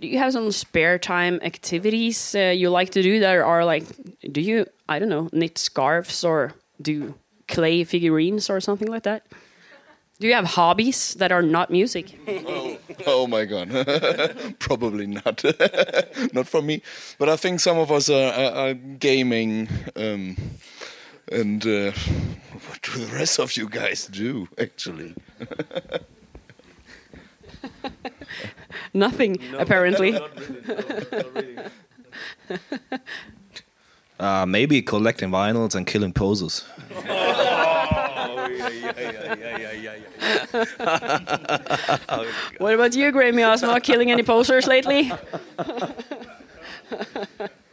do 0.00 0.06
you 0.06 0.18
have 0.18 0.32
some 0.32 0.50
spare 0.52 0.98
time 0.98 1.38
activities 1.42 2.34
uh, 2.34 2.52
you 2.54 2.70
like 2.70 2.90
to 2.90 3.02
do 3.02 3.20
that 3.20 3.38
are 3.38 3.64
like? 3.64 3.84
Do 4.32 4.40
you 4.40 4.66
I 4.88 4.98
don't 4.98 5.08
know 5.08 5.28
knit 5.32 5.56
scarves 5.56 6.24
or 6.24 6.52
do 6.82 7.14
clay 7.48 7.84
figurines 7.84 8.50
or 8.50 8.60
something 8.60 8.88
like 8.88 9.02
that? 9.04 9.26
Do 10.20 10.28
you 10.28 10.34
have 10.34 10.44
hobbies 10.44 11.14
that 11.14 11.32
are 11.32 11.42
not 11.42 11.70
music? 11.70 12.16
oh, 12.28 12.78
oh 13.06 13.26
my 13.26 13.44
god. 13.44 13.70
Probably 14.60 15.06
not. 15.06 15.42
Not 16.32 16.46
for 16.46 16.62
me. 16.62 16.82
But 17.18 17.28
i 17.28 17.36
think 17.36 17.60
some 17.60 17.78
of 17.78 17.90
us 17.90 18.08
are, 18.08 18.32
are, 18.32 18.68
are 18.68 18.74
gaming 18.74 19.68
um, 19.96 20.36
and 21.30 21.66
uh, 21.66 21.90
what 22.66 22.80
do 22.82 23.04
the 23.04 23.12
rest 23.12 23.38
of 23.40 23.56
you 23.56 23.68
guys 23.68 24.06
do 24.06 24.48
actually? 24.58 25.14
Nothing 28.94 29.38
apparently. 29.58 30.18
Uh, 34.18 34.46
maybe 34.46 34.80
collecting 34.80 35.30
vinyls 35.30 35.74
and 35.74 35.86
killing 35.86 36.12
posers. 36.12 36.64
what 42.58 42.74
about 42.74 42.94
you, 42.94 43.10
Grave 43.10 43.34
Miasma? 43.34 43.80
Killing 43.80 44.10
any 44.10 44.22
posters 44.22 44.66
lately? 44.66 45.10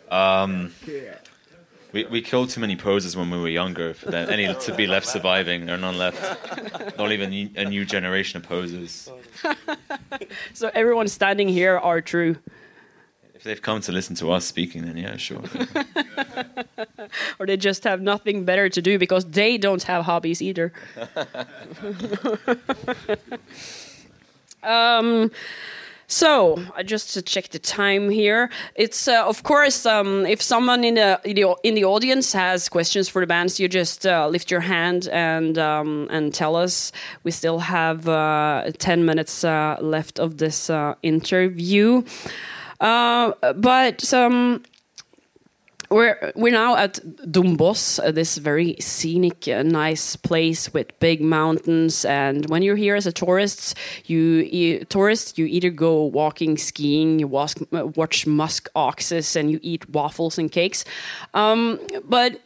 Um, 0.10 0.74
we, 1.94 2.06
we 2.06 2.22
killed 2.22 2.50
too 2.50 2.60
many 2.60 2.76
poses 2.76 3.16
when 3.16 3.30
we 3.30 3.40
were 3.40 3.48
younger 3.48 3.94
for 3.94 4.14
any 4.14 4.54
to 4.54 4.76
be 4.76 4.88
left 4.88 5.08
surviving. 5.08 5.68
There 5.68 5.76
are 5.76 5.78
none 5.78 5.98
left. 5.98 6.98
Not 6.98 7.12
even 7.12 7.52
a 7.56 7.66
new 7.66 7.86
generation 7.86 8.38
of 8.38 8.44
posers. 8.44 9.10
So 10.54 10.70
everyone 10.74 11.08
standing 11.08 11.48
here 11.48 11.78
are 11.78 12.02
true. 12.02 12.38
If 13.42 13.46
they've 13.46 13.60
come 13.60 13.82
to 13.82 13.92
listen 13.92 14.16
to 14.18 14.32
us 14.34 14.46
speaking, 14.46 14.86
then 14.86 14.98
yeah, 14.98 15.18
sure. 15.18 15.42
or 17.40 17.48
they 17.48 17.58
just 17.58 17.84
have 17.86 18.00
nothing 18.00 18.46
better 18.46 18.70
to 18.70 18.82
do 18.84 19.00
because 19.00 19.26
they 19.26 19.58
don't 19.58 19.82
have 19.82 20.06
hobbies 20.06 20.44
either. 20.44 20.72
um, 24.62 25.32
so 26.06 26.64
uh, 26.78 26.84
just 26.84 27.16
to 27.16 27.24
check 27.24 27.50
the 27.50 27.58
time 27.58 28.12
here, 28.12 28.52
it's 28.76 29.08
uh, 29.08 29.26
of 29.26 29.42
course 29.42 29.88
um, 29.88 30.24
if 30.28 30.40
someone 30.40 30.84
in 30.84 30.94
the, 30.94 31.20
in 31.64 31.74
the 31.74 31.84
audience 31.84 32.34
has 32.34 32.70
questions 32.70 33.10
for 33.10 33.22
the 33.22 33.28
bands, 33.28 33.60
you 33.60 33.68
just 33.68 34.06
uh, 34.06 34.28
lift 34.28 34.52
your 34.52 34.62
hand 34.62 35.08
and 35.08 35.58
um, 35.58 36.08
and 36.12 36.32
tell 36.32 36.56
us. 36.56 36.92
We 37.24 37.32
still 37.32 37.58
have 37.58 38.08
uh, 38.08 38.70
ten 38.78 39.04
minutes 39.04 39.44
uh, 39.44 39.78
left 39.82 40.20
of 40.20 40.38
this 40.38 40.70
uh, 42.82 43.54
but 43.54 44.14
um, 44.14 44.64
we're 45.92 46.32
we're 46.36 46.54
now 46.54 46.76
at 46.78 46.94
Dombås, 47.30 48.00
uh, 48.00 48.12
this 48.12 48.38
very 48.38 48.76
scenic, 48.80 49.48
uh, 49.48 49.62
nice 49.62 50.16
place 50.16 50.74
with 50.74 50.88
big 51.00 51.22
mountains. 51.22 52.06
And 52.06 52.50
when 52.50 52.64
you're 52.64 52.78
here 52.78 52.96
as 52.96 53.06
a 53.06 53.12
tourist, 53.12 53.78
you, 54.06 54.20
you 54.20 54.86
tourist 54.86 55.38
you 55.38 55.46
either 55.46 55.70
go 55.70 56.06
walking, 56.06 56.58
skiing, 56.58 57.20
you 57.20 57.28
watch, 57.28 57.56
uh, 57.74 57.88
watch 57.88 58.26
musk 58.26 58.70
oxes, 58.74 59.36
and 59.36 59.52
you 59.52 59.60
eat 59.62 59.90
waffles 59.90 60.38
and 60.38 60.52
cakes. 60.52 60.86
Um, 61.34 61.80
but 62.06 62.42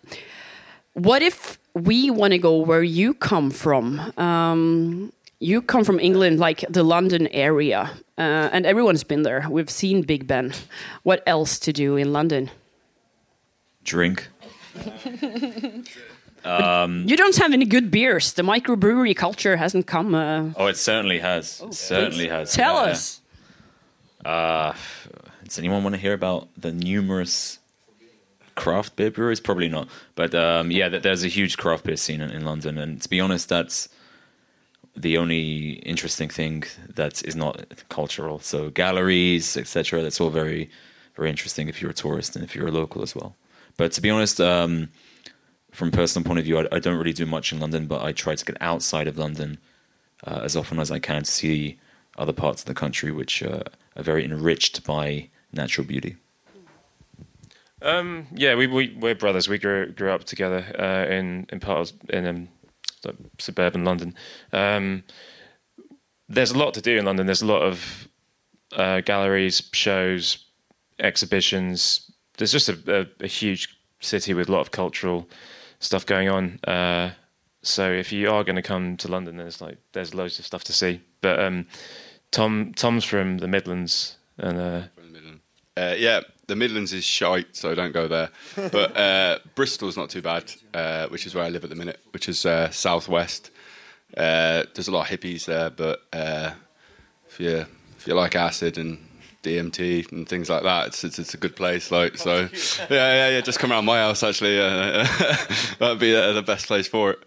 what 0.94 1.22
if 1.22 1.60
we 1.76 2.10
want 2.10 2.32
to 2.32 2.40
go 2.40 2.58
where 2.58 2.84
you 2.84 3.14
come 3.14 3.52
from? 3.52 4.00
Um, 4.18 5.14
you 5.40 5.62
come 5.62 5.84
from 5.84 6.00
England, 6.00 6.40
like 6.40 6.64
the 6.70 6.84
London 6.84 7.28
area, 7.28 7.92
uh, 8.18 8.50
and 8.52 8.66
everyone's 8.66 9.04
been 9.04 9.24
there. 9.24 9.46
We've 9.50 9.70
seen 9.70 10.02
Big 10.04 10.28
Ben. 10.28 10.54
What 11.04 11.22
else 11.28 11.60
to 11.60 11.74
do 11.74 11.96
in 11.98 12.14
London? 12.14 12.50
Drink. 13.84 14.28
you 16.46 17.18
don't 17.18 17.36
have 17.38 17.54
any 17.54 17.66
good 17.66 17.92
beers. 17.92 18.34
The 18.34 18.42
microbrewery 18.44 19.16
culture 19.16 19.58
hasn't 19.58 19.88
come. 19.88 20.14
Uh, 20.16 20.50
Oh, 20.56 20.68
it 20.68 20.78
certainly 20.78 21.20
has. 21.20 21.62
It 21.62 21.74
certainly 21.74 22.28
has. 22.28 22.54
tell 22.54 22.76
Yeah, 22.86 22.92
us. 22.92 23.22
yeah. 24.24 24.32
Uh, 24.32 24.76
does 25.44 25.60
anyone 25.60 25.84
want 25.84 25.96
to 25.96 26.02
hear 26.02 26.14
about 26.14 26.48
the 26.58 26.72
numerous 26.72 27.60
craft 28.56 28.96
beer 28.96 29.12
breweries? 29.12 29.40
Probably 29.40 29.70
not. 29.70 29.88
But 30.16 30.34
um, 30.34 30.72
yeah, 30.72 30.90
there's 30.90 31.24
a 31.24 31.28
huge 31.28 31.58
craft 31.58 31.84
beer 31.86 31.96
scene 31.98 32.22
in, 32.22 32.32
in 32.32 32.44
London, 32.46 32.78
and 32.78 33.02
to 33.02 33.10
be 33.10 33.20
honest, 33.20 33.50
that's 33.50 33.88
the 34.96 35.18
only 35.18 35.74
interesting 35.84 36.30
thing 36.30 36.64
that 36.96 37.24
is 37.26 37.36
not 37.36 37.66
cultural. 37.90 38.40
So 38.40 38.70
galleries, 38.70 39.58
etc. 39.58 40.02
That's 40.02 40.22
all 40.22 40.30
very, 40.30 40.70
very 41.16 41.30
interesting 41.30 41.68
if 41.68 41.82
you're 41.82 41.92
a 41.92 41.96
tourist 41.96 42.36
and 42.36 42.44
if 42.44 42.56
you're 42.56 42.68
a 42.68 42.72
local 42.72 43.02
as 43.02 43.16
well. 43.16 43.36
But 43.78 43.92
to 43.94 44.02
be 44.02 44.10
honest, 44.10 44.40
um, 44.40 44.90
from 45.72 45.90
a 45.90 45.92
personal 45.92 46.26
point 46.26 46.40
of 46.40 46.46
view, 46.46 46.60
I, 46.60 46.68
I 46.72 46.80
don't 46.80 46.98
really 46.98 47.14
do 47.14 47.26
much 47.26 47.52
in 47.52 47.60
London, 47.60 47.88
but 47.88 48.02
I 48.02 48.14
try 48.14 48.36
to 48.36 48.46
get 48.46 48.58
outside 48.62 49.08
of 49.08 49.18
London 49.18 49.58
uh, 50.26 50.42
as 50.44 50.56
often 50.56 50.80
as 50.80 50.92
I 50.92 51.00
can 51.00 51.24
to 51.24 51.32
see 51.32 51.78
other 52.18 52.34
parts 52.34 52.62
of 52.62 52.68
the 52.68 52.74
country 52.74 53.12
which 53.12 53.44
uh, 53.44 53.64
are 53.96 54.04
very 54.04 54.24
enriched 54.24 54.86
by 54.86 55.30
natural 55.52 55.86
beauty. 55.86 56.16
Um, 57.82 58.28
yeah, 58.34 58.56
we, 58.56 58.68
we 58.68 58.96
we're 59.00 59.16
brothers. 59.16 59.48
We 59.48 59.58
grew 59.58 59.92
grew 59.92 60.10
up 60.10 60.24
together 60.24 60.66
uh, 60.80 61.12
in 61.14 61.46
in 61.50 61.60
part 61.60 61.92
of, 61.92 62.10
in 62.10 62.26
um, 62.26 62.48
like 63.06 63.16
suburban 63.40 63.86
London. 63.86 64.16
Um, 64.52 65.04
there's 66.28 66.52
a 66.52 66.58
lot 66.58 66.74
to 66.74 66.82
do 66.82 66.98
in 66.98 67.06
London. 67.06 67.26
There's 67.26 67.42
a 67.42 67.46
lot 67.46 67.62
of 67.62 68.08
uh, 68.74 69.02
galleries, 69.02 69.70
shows, 69.74 70.46
exhibitions. 71.00 72.12
There's 72.38 72.52
just 72.52 72.70
a, 72.70 72.78
a, 72.88 73.24
a 73.24 73.28
huge 73.28 73.78
city 74.00 74.34
with 74.34 74.50
a 74.50 74.52
lot 74.52 74.62
of 74.62 74.72
cultural 74.72 75.30
stuff 75.80 76.06
going 76.06 76.30
on. 76.30 76.60
Uh, 76.64 77.12
so 77.62 77.92
if 77.92 78.12
you 78.12 78.30
are 78.30 78.44
going 78.44 78.56
to 78.56 78.62
come 78.62 78.98
to 78.98 79.08
London, 79.08 79.38
there's 79.38 79.62
like 79.62 79.78
there's 79.94 80.14
loads 80.14 80.40
of 80.40 80.46
stuff 80.46 80.64
to 80.66 80.74
see. 80.74 81.02
But 81.22 81.40
um, 81.40 81.68
Tom 82.32 82.74
Tom's 82.76 83.04
from 83.04 83.40
the 83.40 83.48
Midlands, 83.48 84.18
and 84.38 84.58
uh, 84.58 84.82
Uh, 85.78 85.96
yeah, 85.98 86.22
the 86.48 86.56
Midlands 86.56 86.94
is 86.94 87.04
shite, 87.04 87.56
so 87.56 87.74
don't 87.76 87.92
go 87.92 88.08
there. 88.08 88.30
But 88.56 88.98
uh, 88.98 89.40
Bristol's 89.56 89.98
not 89.98 90.10
too 90.10 90.22
bad, 90.22 90.52
uh, 90.74 91.08
which 91.08 91.26
is 91.26 91.36
where 91.36 91.44
I 91.44 91.50
live 91.50 91.64
at 91.64 91.70
the 91.70 91.76
minute, 91.76 92.00
which 92.12 92.30
is 92.30 92.46
uh, 92.46 92.70
southwest. 92.70 93.52
Uh, 94.16 94.64
there's 94.74 94.88
a 94.88 94.92
lot 94.92 95.10
of 95.10 95.20
hippies 95.20 95.46
there, 95.46 95.70
but 95.70 96.02
uh, 96.14 96.52
if 97.28 97.40
you 97.40 97.66
if 97.98 98.08
you 98.08 98.14
like 98.14 98.36
acid 98.36 98.78
and 98.78 99.00
DMT 99.44 100.12
and 100.12 100.28
things 100.28 100.50
like 100.50 100.64
that, 100.64 100.88
it's 100.88 101.04
it's, 101.04 101.20
it's 101.20 101.34
a 101.34 101.38
good 101.38 101.56
place. 101.56 101.92
Like 101.92 102.18
so, 102.18 102.50
yeah, 102.90 102.90
yeah, 102.90 103.30
yeah. 103.30 103.42
Just 103.42 103.60
come 103.60 103.72
around 103.72 103.86
my 103.86 103.98
house. 103.98 104.24
Actually, 104.24 104.60
uh, 104.60 105.04
that'd 105.80 106.00
be 106.00 106.16
uh, 106.16 106.34
the 106.34 106.42
best 106.42 106.68
place 106.68 106.88
for 106.88 107.12
it. 107.12 107.20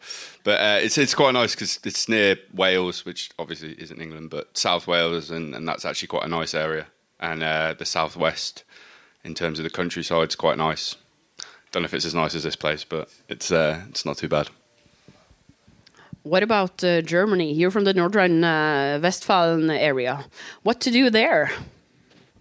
But 0.44 0.61
uh, 0.61 0.78
it's 0.81 0.98
it's 0.98 1.14
quite 1.14 1.33
nice 1.33 1.54
because 1.54 1.78
it's 1.85 2.09
near 2.09 2.37
Wales, 2.52 3.04
which 3.04 3.31
obviously 3.38 3.74
isn't 3.78 4.00
England, 4.00 4.31
but 4.31 4.57
South 4.57 4.87
Wales, 4.87 5.31
and, 5.31 5.54
and 5.54 5.66
that's 5.66 5.85
actually 5.85 6.09
quite 6.09 6.24
a 6.24 6.28
nice 6.28 6.54
area. 6.54 6.87
And 7.20 7.42
uh, 7.42 7.74
the 7.76 7.85
southwest, 7.85 8.64
in 9.24 9.35
terms 9.35 9.59
of 9.59 9.64
the 9.64 9.70
countryside, 9.70 10.24
it's 10.24 10.37
quite 10.37 10.59
nice. 10.59 10.96
Don't 11.70 11.83
know 11.83 11.87
if 11.87 11.94
it's 11.94 12.07
as 12.07 12.14
nice 12.14 12.35
as 12.35 12.44
this 12.44 12.57
place, 12.57 12.85
but 12.85 13.09
it's 13.28 13.50
uh, 13.52 13.83
it's 13.90 14.04
not 14.04 14.16
too 14.16 14.28
bad. 14.28 14.48
What 16.22 16.42
about 16.42 16.83
uh, 16.83 17.02
Germany? 17.02 17.52
You're 17.52 17.70
from 17.70 17.85
the 17.85 17.94
Northern 17.94 18.42
uh, 18.44 18.98
Westphalen 19.02 19.70
area. 19.70 20.24
What 20.62 20.81
to 20.81 20.90
do 20.90 21.11
there? 21.11 21.50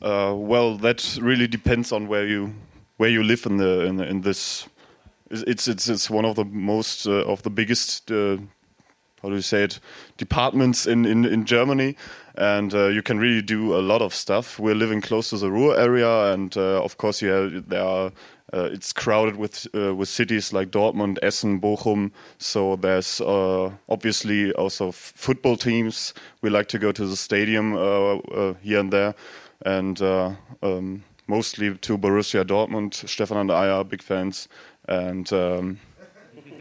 Uh, 0.01 0.33
well, 0.35 0.77
that 0.77 1.17
really 1.21 1.47
depends 1.47 1.91
on 1.91 2.07
where 2.07 2.25
you 2.25 2.53
where 2.97 3.09
you 3.09 3.23
live 3.23 3.45
in 3.45 3.57
the 3.57 3.85
in, 3.85 3.99
in 3.99 4.21
this. 4.21 4.67
It's 5.29 5.67
it's 5.67 5.89
it's 5.89 6.09
one 6.09 6.25
of 6.25 6.35
the 6.35 6.45
most 6.45 7.07
uh, 7.07 7.25
of 7.25 7.41
the 7.43 7.49
biggest. 7.49 8.11
Uh, 8.11 8.37
how 9.21 9.29
do 9.29 9.35
you 9.35 9.41
say 9.41 9.63
it? 9.63 9.79
Departments 10.17 10.87
in 10.87 11.05
in, 11.05 11.25
in 11.25 11.45
Germany, 11.45 11.95
and 12.37 12.73
uh, 12.73 12.87
you 12.87 13.01
can 13.01 13.19
really 13.19 13.41
do 13.41 13.75
a 13.75 13.81
lot 13.81 14.01
of 14.01 14.13
stuff. 14.13 14.59
We're 14.59 14.75
living 14.75 15.01
close 15.01 15.31
to 15.31 15.37
the 15.37 15.51
Ruhr 15.51 15.75
area, 15.77 16.31
and 16.33 16.55
uh, 16.55 16.83
of 16.83 16.97
course, 16.97 17.21
yeah, 17.21 17.49
there 17.67 17.83
are. 17.83 18.11
Uh, 18.53 18.69
it's 18.71 18.93
crowded 18.93 19.35
with 19.35 19.67
uh, 19.75 19.93
with 19.93 20.07
cities 20.07 20.53
like 20.53 20.71
Dortmund, 20.71 21.17
Essen, 21.21 21.59
Bochum. 21.59 22.11
So 22.37 22.77
there's 22.77 23.19
uh, 23.19 23.71
obviously 23.89 24.53
also 24.53 24.89
f- 24.89 25.13
football 25.15 25.57
teams. 25.57 26.13
We 26.41 26.49
like 26.49 26.69
to 26.69 26.79
go 26.79 26.93
to 26.93 27.05
the 27.05 27.17
stadium 27.17 27.75
uh, 27.75 28.15
uh, 28.17 28.53
here 28.61 28.79
and 28.79 28.93
there, 28.93 29.15
and 29.65 30.01
uh, 30.01 30.35
um, 30.63 31.03
mostly 31.27 31.75
to 31.75 31.97
Borussia 31.97 32.45
Dortmund. 32.45 32.93
Stefan 32.93 33.37
and 33.37 33.51
I 33.51 33.67
are 33.67 33.83
big 33.83 34.01
fans, 34.01 34.47
and. 34.87 35.31
Um, 35.33 35.79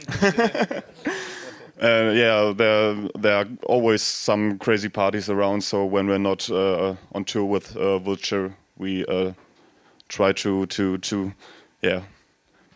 Uh, 1.81 2.11
yeah, 2.15 2.55
there 2.57 2.95
there 3.19 3.37
are 3.37 3.47
always 3.65 4.01
some 4.03 4.59
crazy 4.59 4.89
parties 4.89 5.29
around. 5.29 5.63
So 5.63 5.85
when 5.85 6.07
we're 6.07 6.19
not 6.19 6.49
uh, 6.51 6.95
on 7.13 7.25
tour 7.25 7.45
with 7.45 7.77
uh, 7.77 7.99
Vulture, 7.99 8.55
we 8.79 9.05
uh, 9.07 9.33
try 10.09 10.33
to 10.33 10.67
to 10.67 10.99
to 10.99 11.33
yeah 11.83 12.03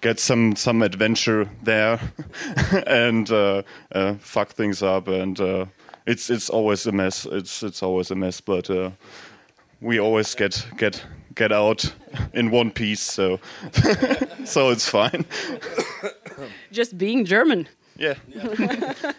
get 0.03 0.21
some 0.21 0.55
some 0.55 0.83
adventure 0.83 1.49
there 1.63 1.99
and 2.87 3.31
uh, 3.31 3.63
uh, 3.93 4.15
fuck 4.21 4.51
things 4.51 4.83
up. 4.83 5.09
And 5.09 5.41
it's 6.07 6.29
it's 6.29 6.51
always 6.51 6.87
a 6.87 6.93
mess. 6.93 7.25
It's 7.25 7.63
it's 7.63 7.83
always 7.83 8.11
a 8.11 8.15
mess, 8.17 8.43
but 8.43 8.69
we 9.81 9.99
always 9.99 10.35
get 10.35 10.67
get 10.77 11.03
get 11.35 11.53
out 11.53 11.95
in 12.35 12.51
one 12.51 12.71
piece. 12.71 13.01
So 13.01 13.41
so 14.45 14.69
it's 14.69 14.87
fine. 14.87 15.25
Just 16.71 16.99
being 16.99 17.25
German. 17.25 17.67
Yeah. 18.01 18.15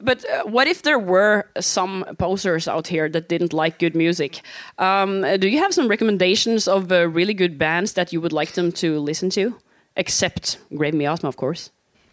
But 0.00 0.24
uh, 0.30 0.44
what 0.44 0.66
if 0.66 0.82
there 0.82 0.98
were 0.98 1.44
some 1.58 2.04
posers 2.18 2.68
out 2.68 2.86
here 2.86 3.08
that 3.08 3.28
didn't 3.28 3.52
like 3.52 3.78
good 3.78 3.94
music? 3.96 4.42
Um, 4.78 5.22
do 5.38 5.48
you 5.48 5.58
have 5.58 5.72
some 5.72 5.88
recommendations 5.88 6.68
of 6.68 6.92
uh, 6.92 7.08
really 7.08 7.34
good 7.34 7.58
bands 7.58 7.94
that 7.94 8.12
you 8.12 8.20
would 8.20 8.32
like 8.32 8.52
them 8.52 8.72
to 8.72 8.98
listen 8.98 9.30
to? 9.30 9.56
Except 9.96 10.58
Grave 10.76 10.94
Miasma, 10.94 11.28
of 11.28 11.36
course. 11.36 11.70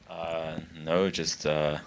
Uh, 0.10 0.60
no, 0.86 1.10
just 1.10 1.46
uh, 1.46 1.80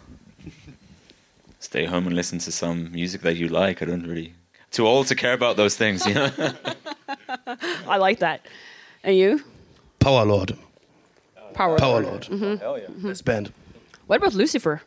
stay 1.61 1.87
home 1.87 2.07
and 2.07 2.15
listen 2.15 2.39
to 2.41 2.53
some 2.53 2.93
music 2.93 3.23
that 3.23 3.37
you 3.37 3.49
like. 3.49 3.81
I 3.81 3.87
don't 3.87 4.07
really 4.07 4.35
too 4.71 4.87
old 4.87 5.07
to 5.07 5.15
care 5.15 5.33
about 5.33 5.57
those 5.57 5.77
things, 5.77 6.05
you 6.07 6.15
know. 6.15 6.31
I 7.89 7.97
like 7.97 8.19
that. 8.19 8.45
And 9.03 9.17
you? 9.17 9.41
Power 9.99 10.27
Lord. 10.27 10.59
Power, 11.57 11.77
Power 11.79 12.01
Lord. 12.03 12.29
Lord. 12.29 12.41
Mhm. 12.41 12.59
Hell 12.61 12.79
yeah. 12.79 13.09
Best 13.09 13.25
band. 13.25 13.53
What 14.09 14.17
about 14.21 14.35
Lucifer? 14.35 14.81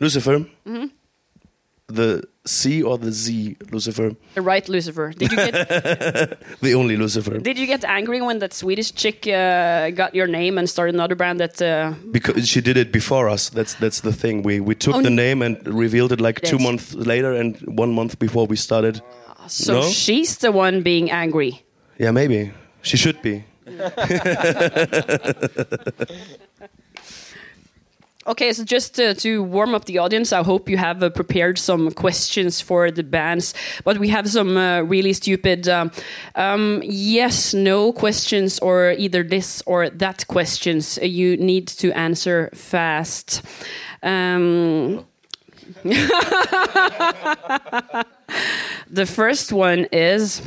Lucifer. 0.00 0.44
Mhm. 0.66 0.90
The 1.86 2.22
C 2.46 2.82
or 2.82 2.96
the 2.98 3.12
Z 3.12 3.56
Lucifer. 3.70 4.12
The 4.34 4.40
right 4.40 4.66
Lucifer. 4.68 5.12
Did 5.18 5.30
you 5.32 5.36
get 5.36 5.52
the 6.62 6.74
only 6.74 6.96
Lucifer. 6.96 7.38
Did 7.38 7.58
you 7.58 7.66
get 7.66 7.84
angry 7.84 8.22
when 8.22 8.38
that 8.38 8.54
Swedish 8.54 8.90
chick 8.92 9.26
uh, 9.26 9.90
got 9.90 10.14
your 10.14 10.26
name 10.26 10.58
and 10.58 10.66
started 10.68 10.94
another 10.94 11.14
brand? 11.14 11.38
that? 11.40 11.60
Uh, 11.60 11.92
Because 12.10 12.48
she 12.48 12.60
did 12.62 12.76
it 12.76 12.90
before 12.90 13.28
us. 13.32 13.50
That's 13.50 13.74
that's 13.74 14.00
the 14.00 14.12
thing. 14.12 14.42
We 14.44 14.60
we 14.60 14.74
took 14.74 14.94
Oh, 14.96 15.02
the 15.02 15.10
name 15.10 15.44
and 15.44 15.56
revealed 15.66 16.12
it 16.12 16.20
like 16.20 16.40
two 16.40 16.58
months 16.58 16.94
later 16.94 17.32
and 17.40 17.56
one 17.78 17.92
month 17.92 18.18
before 18.18 18.46
we 18.48 18.56
started. 18.56 19.00
So 19.46 19.72
No? 19.74 19.82
she's 19.82 20.38
the 20.38 20.50
one 20.50 20.82
being 20.82 21.10
angry. 21.10 21.62
Yeah, 22.00 22.12
maybe 22.12 22.50
she 22.82 22.96
should 22.96 23.20
be. 23.22 23.44
Okay, 28.26 28.54
so 28.54 28.64
just 28.64 28.98
uh, 28.98 29.12
to 29.14 29.42
warm 29.42 29.74
up 29.74 29.84
the 29.84 29.98
audience, 29.98 30.32
I 30.32 30.42
hope 30.42 30.70
you 30.70 30.78
have 30.78 31.02
uh, 31.02 31.10
prepared 31.10 31.58
some 31.58 31.90
questions 31.90 32.58
for 32.58 32.90
the 32.90 33.02
bands. 33.02 33.52
But 33.84 33.98
we 33.98 34.08
have 34.08 34.26
some 34.30 34.56
uh, 34.56 34.80
really 34.80 35.12
stupid 35.12 35.68
um, 35.68 35.90
um, 36.34 36.80
yes, 36.82 37.52
no 37.52 37.92
questions, 37.92 38.58
or 38.60 38.92
either 38.92 39.22
this 39.22 39.62
or 39.66 39.90
that 39.90 40.26
questions. 40.26 40.98
You 41.02 41.36
need 41.36 41.68
to 41.68 41.92
answer 41.92 42.48
fast. 42.54 43.42
Um, 44.02 45.04
the 45.84 48.06
first 49.06 49.52
one 49.52 49.84
is, 49.92 50.40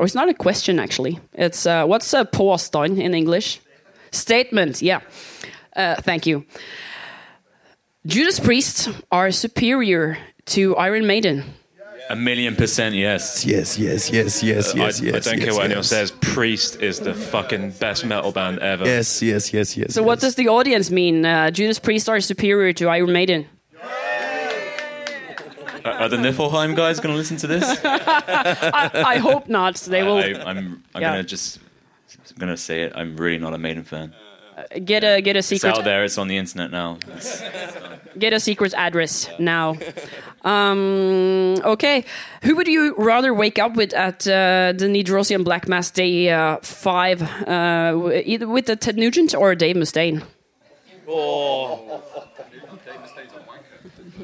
or 0.00 0.06
it's 0.06 0.14
not 0.14 0.30
a 0.30 0.34
question 0.34 0.78
actually. 0.78 1.20
It's 1.34 1.66
uh, 1.66 1.84
what's 1.84 2.14
a 2.14 2.24
påstand 2.24 2.98
in 2.98 3.12
English? 3.12 3.60
Statement. 4.12 4.80
Yeah. 4.80 5.00
Uh, 5.76 5.96
thank 5.96 6.26
you. 6.26 6.46
Judas 8.06 8.40
Priest 8.40 8.88
are 9.12 9.30
superior 9.30 10.16
to 10.46 10.74
Iron 10.76 11.06
Maiden. 11.06 11.44
A 12.08 12.16
million 12.16 12.56
percent 12.56 12.94
yes. 12.94 13.44
Yes, 13.44 13.78
yes, 13.78 14.10
yes, 14.10 14.42
yes, 14.42 14.74
I, 14.74 14.78
yes, 14.78 14.98
I 14.98 15.30
don't 15.30 15.38
care 15.38 15.46
yes, 15.48 15.54
what 15.54 15.64
anyone 15.66 15.84
says. 15.84 16.10
Priest 16.10 16.80
is 16.80 16.98
the 16.98 17.12
fucking 17.14 17.72
best 17.72 18.06
metal 18.06 18.32
band 18.32 18.58
ever. 18.60 18.86
Yes, 18.86 19.22
yes, 19.22 19.52
yes, 19.52 19.76
yes. 19.76 19.94
So, 19.94 20.02
what 20.02 20.18
does 20.18 20.34
the 20.34 20.48
audience 20.48 20.90
mean? 20.90 21.24
Uh, 21.26 21.50
Judas 21.50 21.78
Priest 21.78 22.08
are 22.08 22.20
superior 22.20 22.72
to 22.72 22.88
Iron 22.88 23.12
Maiden. 23.12 23.46
Are, 25.84 25.92
are 25.92 26.08
the 26.08 26.16
Niflheim 26.16 26.74
guys 26.76 27.00
going 27.00 27.12
to 27.14 27.18
listen 27.18 27.36
to 27.38 27.46
this? 27.46 27.64
I, 27.84 28.90
I 28.94 29.16
hope 29.18 29.48
not. 29.48 29.76
They 29.76 30.02
will 30.02 30.18
I, 30.18 30.32
I'm, 30.44 30.82
I'm 30.94 31.02
Yeah. 31.02 31.12
going 31.12 31.22
to 31.22 31.28
just 31.28 31.58
I'm 32.30 32.36
going 32.38 32.50
to 32.50 32.56
say 32.56 32.82
it. 32.82 32.92
I'm 32.94 33.16
really 33.16 33.38
not 33.38 33.54
a 33.54 33.58
Maiden 33.58 33.84
fan. 33.84 34.14
get 34.84 35.04
a 35.04 35.20
get 35.20 35.36
a 35.36 35.38
It's 35.40 35.48
secret 35.48 35.76
out 35.78 35.84
there. 35.84 36.04
It's 36.04 36.18
on 36.18 36.28
the 36.28 36.36
internet 36.36 36.70
now. 36.70 36.98
It's, 37.16 37.42
get 38.18 38.32
a 38.32 38.40
secret 38.40 38.74
address 38.74 39.28
now. 39.38 39.76
Um, 40.42 41.56
okay, 41.64 42.04
who 42.42 42.56
would 42.56 42.66
you 42.68 42.94
rather 42.98 43.32
wake 43.34 43.58
up 43.58 43.74
with 43.76 43.92
at 43.94 44.26
uh, 44.26 44.72
the 44.76 44.86
Nidrosian 44.86 45.44
Black 45.44 45.68
Mass 45.68 45.90
Day 45.90 46.30
uh, 46.30 46.58
five? 46.62 47.22
Uh, 47.22 48.10
either 48.24 48.48
with 48.48 48.66
the 48.66 48.76
Ted 48.76 48.96
Nugent 48.96 49.34
or 49.34 49.54
Dave 49.54 49.76
Mustaine? 49.76 50.22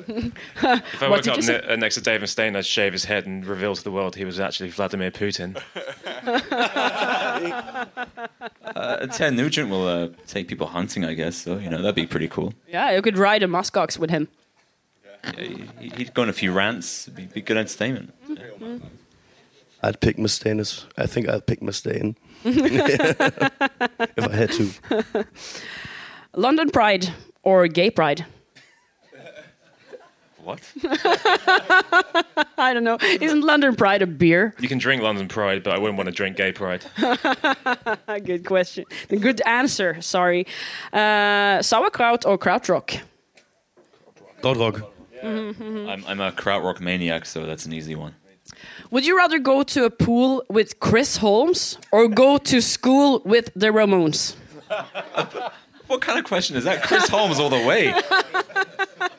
If 0.09 0.33
I 0.63 0.83
What 1.09 1.27
woke 1.27 1.39
up 1.39 1.45
ne- 1.45 1.63
uh, 1.63 1.77
next 1.77 1.97
to 1.97 2.01
Dave 2.01 2.21
Mustaine, 2.21 2.57
I'd 2.57 2.67
shave 2.67 2.93
his 2.93 3.05
head 3.05 3.27
and 3.27 3.45
reveal 3.45 3.75
to 3.75 3.83
the 3.85 3.91
world 3.91 4.17
he 4.17 4.25
was 4.25 4.39
actually 4.41 4.71
Vladimir 4.71 5.11
Putin. 5.11 5.61
uh, 8.77 9.07
Ted 9.09 9.35
Nugent 9.35 9.71
will 9.71 9.87
uh, 9.87 10.09
take 10.27 10.49
people 10.49 10.67
hunting, 10.69 11.05
I 11.05 11.15
guess. 11.15 11.37
So 11.37 11.59
you 11.59 11.69
know 11.71 11.79
that'd 11.79 11.95
be 11.95 12.07
pretty 12.07 12.29
cool. 12.29 12.55
Yeah, 12.69 12.93
you 12.93 13.03
could 13.03 13.19
ride 13.19 13.43
a 13.43 13.47
muskox 13.47 13.99
with 13.99 14.11
him. 14.11 14.29
Yeah, 15.05 15.33
he- 15.81 15.89
he'd 15.97 16.15
go 16.15 16.23
on 16.23 16.29
a 16.29 16.33
few 16.33 16.53
rants. 16.53 17.09
It'd 17.09 17.17
be, 17.17 17.27
be 17.27 17.41
good 17.43 17.57
entertainment. 17.57 18.13
I'd 19.83 20.01
pick 20.01 20.17
Mustaine. 20.17 20.61
as- 20.61 20.87
I 20.97 21.07
think 21.07 21.29
I'd 21.29 21.47
pick 21.47 21.61
Mustaine 21.61 22.17
if 22.45 24.29
I 24.29 24.33
had 24.35 24.53
to. 24.53 24.71
London 26.35 26.71
Pride 26.71 27.13
or 27.43 27.67
Gay 27.69 27.91
Pride? 27.91 28.25
What? 30.47 30.61
I 32.57 32.73
don't 32.73 32.85
know. 32.85 32.99
Isn't 33.03 33.41
London 33.41 33.75
Pride 33.75 34.01
a 34.03 34.07
beer? 34.07 34.55
You 34.61 34.69
can 34.69 34.79
drink 34.79 35.03
London 35.03 35.27
Pride, 35.27 35.65
but 35.65 35.73
I 35.73 35.79
wouldn't 35.79 35.97
want 35.97 36.07
to 36.07 36.15
drink 36.15 36.37
Gay 36.37 36.53
Pride. 36.53 36.85
Good 38.25 38.47
question. 38.47 38.85
Good 39.09 39.43
answer. 39.45 40.01
Sorry. 40.01 40.47
Uh, 40.93 41.63
sauerkraut 41.63 42.25
or 42.25 42.39
krautrock? 42.39 43.01
Godrock. 44.41 44.87
I'm, 45.21 46.05
I'm 46.07 46.21
a 46.21 46.31
krautrock 46.31 46.79
maniac, 46.81 47.27
so 47.27 47.45
that's 47.45 47.67
an 47.67 47.73
easy 47.73 47.97
one. 47.97 48.15
Would 48.93 49.05
you 49.05 49.17
rather 49.17 49.41
go 49.41 49.65
to 49.65 49.85
a 49.85 49.91
pool 49.91 50.45
with 50.49 50.79
Chris 50.79 51.17
Holmes 51.17 51.77
or 51.91 52.07
go 52.07 52.39
to 52.39 52.63
school 52.63 53.21
with 53.25 53.51
the 53.57 53.73
Ramones? 53.73 54.37
What 55.87 56.01
kind 56.01 56.19
of 56.19 56.25
question 56.25 56.57
is 56.57 56.65
that? 56.65 56.83
Chris 56.83 57.09
Holmes 57.09 57.39
all 57.39 57.49
the 57.49 57.65
way. 57.65 57.95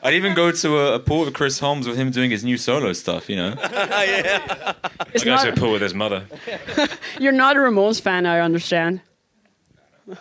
I'd 0.08 0.14
even 0.14 0.32
go 0.32 0.50
to 0.50 0.78
a, 0.78 0.94
a 0.94 0.98
pool 0.98 1.26
with 1.26 1.34
Chris 1.34 1.58
Holmes 1.58 1.86
with 1.86 1.98
him 1.98 2.10
doing 2.10 2.30
his 2.30 2.42
new 2.42 2.56
solo 2.56 2.94
stuff. 2.94 3.28
You 3.28 3.36
know. 3.36 3.54
It's 5.14 5.22
I 5.22 5.24
go 5.24 5.42
to 5.42 5.52
a 5.52 5.56
pool 5.56 5.72
with 5.72 5.82
his 5.82 5.94
mother. 5.94 6.24
you're 7.18 7.32
not 7.32 7.56
a 7.56 7.60
Ramones 7.60 8.00
fan, 8.00 8.26
I 8.26 8.40
understand. 8.40 9.00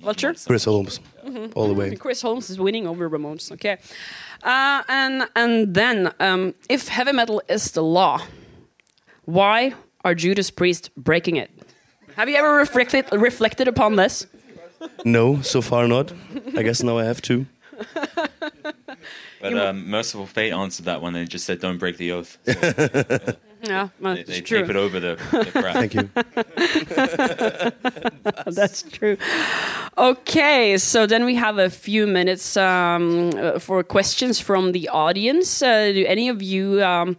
Vulture? 0.00 0.34
Chris 0.34 0.64
Holmes. 0.64 0.98
All 1.54 1.68
the 1.68 1.74
way. 1.74 1.94
Chris 1.96 2.20
Holmes 2.22 2.50
is 2.50 2.58
winning 2.58 2.86
over 2.86 3.08
Ramones. 3.08 3.50
Okay, 3.52 3.78
uh, 4.42 4.82
and 4.88 5.28
and 5.34 5.74
then 5.74 6.12
um, 6.20 6.54
if 6.68 6.88
heavy 6.88 7.12
metal 7.12 7.42
is 7.48 7.72
the 7.72 7.82
law, 7.82 8.20
why 9.24 9.74
are 10.04 10.14
Judas 10.14 10.50
Priest 10.50 10.90
breaking 10.96 11.36
it? 11.36 11.50
Have 12.16 12.28
you 12.28 12.36
ever 12.36 12.54
reflected 12.54 13.06
reflected 13.12 13.68
upon 13.68 13.96
this? 13.96 14.26
No, 15.04 15.42
so 15.42 15.60
far 15.60 15.88
not. 15.88 16.12
I 16.56 16.62
guess 16.62 16.82
now 16.82 16.98
I 16.98 17.04
have 17.04 17.20
to. 17.22 17.46
But 19.40 19.56
um, 19.56 19.88
Mercyful 19.88 20.26
Fate 20.26 20.52
answered 20.52 20.84
that 20.84 21.00
one. 21.00 21.14
They 21.14 21.24
just 21.24 21.46
said, 21.46 21.60
"Don't 21.60 21.78
break 21.78 21.96
the 21.96 22.12
oath." 22.12 22.36
So 23.62 23.70
Yeah, 23.72 23.88
well, 24.00 24.14
they, 24.14 24.20
it's 24.20 24.30
they 24.30 24.40
true. 24.40 24.60
tape 24.62 24.70
it 24.70 24.76
over 24.76 24.98
the, 25.00 25.16
the 25.32 25.50
crap. 25.52 25.74
Thank 25.74 25.92
you. 25.94 26.08
That's 28.50 28.82
true. 28.84 29.18
Okay, 29.98 30.78
so 30.78 31.06
then 31.06 31.26
we 31.26 31.34
have 31.34 31.58
a 31.58 31.68
few 31.68 32.06
minutes 32.06 32.56
um, 32.56 33.30
uh, 33.36 33.58
for 33.58 33.82
questions 33.82 34.40
from 34.40 34.72
the 34.72 34.88
audience. 34.88 35.60
Uh, 35.62 35.92
do 35.92 36.06
any 36.06 36.30
of 36.30 36.42
you 36.42 36.82
um, 36.82 37.18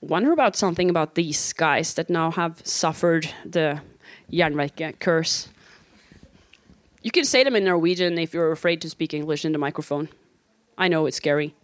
wonder 0.00 0.32
about 0.32 0.56
something 0.56 0.88
about 0.88 1.14
these 1.14 1.52
guys 1.52 1.92
that 1.94 2.08
now 2.08 2.30
have 2.30 2.62
suffered 2.64 3.28
the 3.44 3.78
Jernverket 4.32 4.98
curse? 4.98 5.48
You 7.02 7.10
can 7.10 7.24
say 7.24 7.44
them 7.44 7.56
in 7.56 7.64
Norwegian 7.64 8.18
if 8.18 8.32
you're 8.32 8.52
afraid 8.52 8.80
to 8.82 8.90
speak 8.90 9.12
English 9.12 9.44
in 9.44 9.52
the 9.52 9.58
microphone. 9.58 10.08
I 10.78 10.88
know 10.88 11.06
it's 11.06 11.16
scary. 11.16 11.54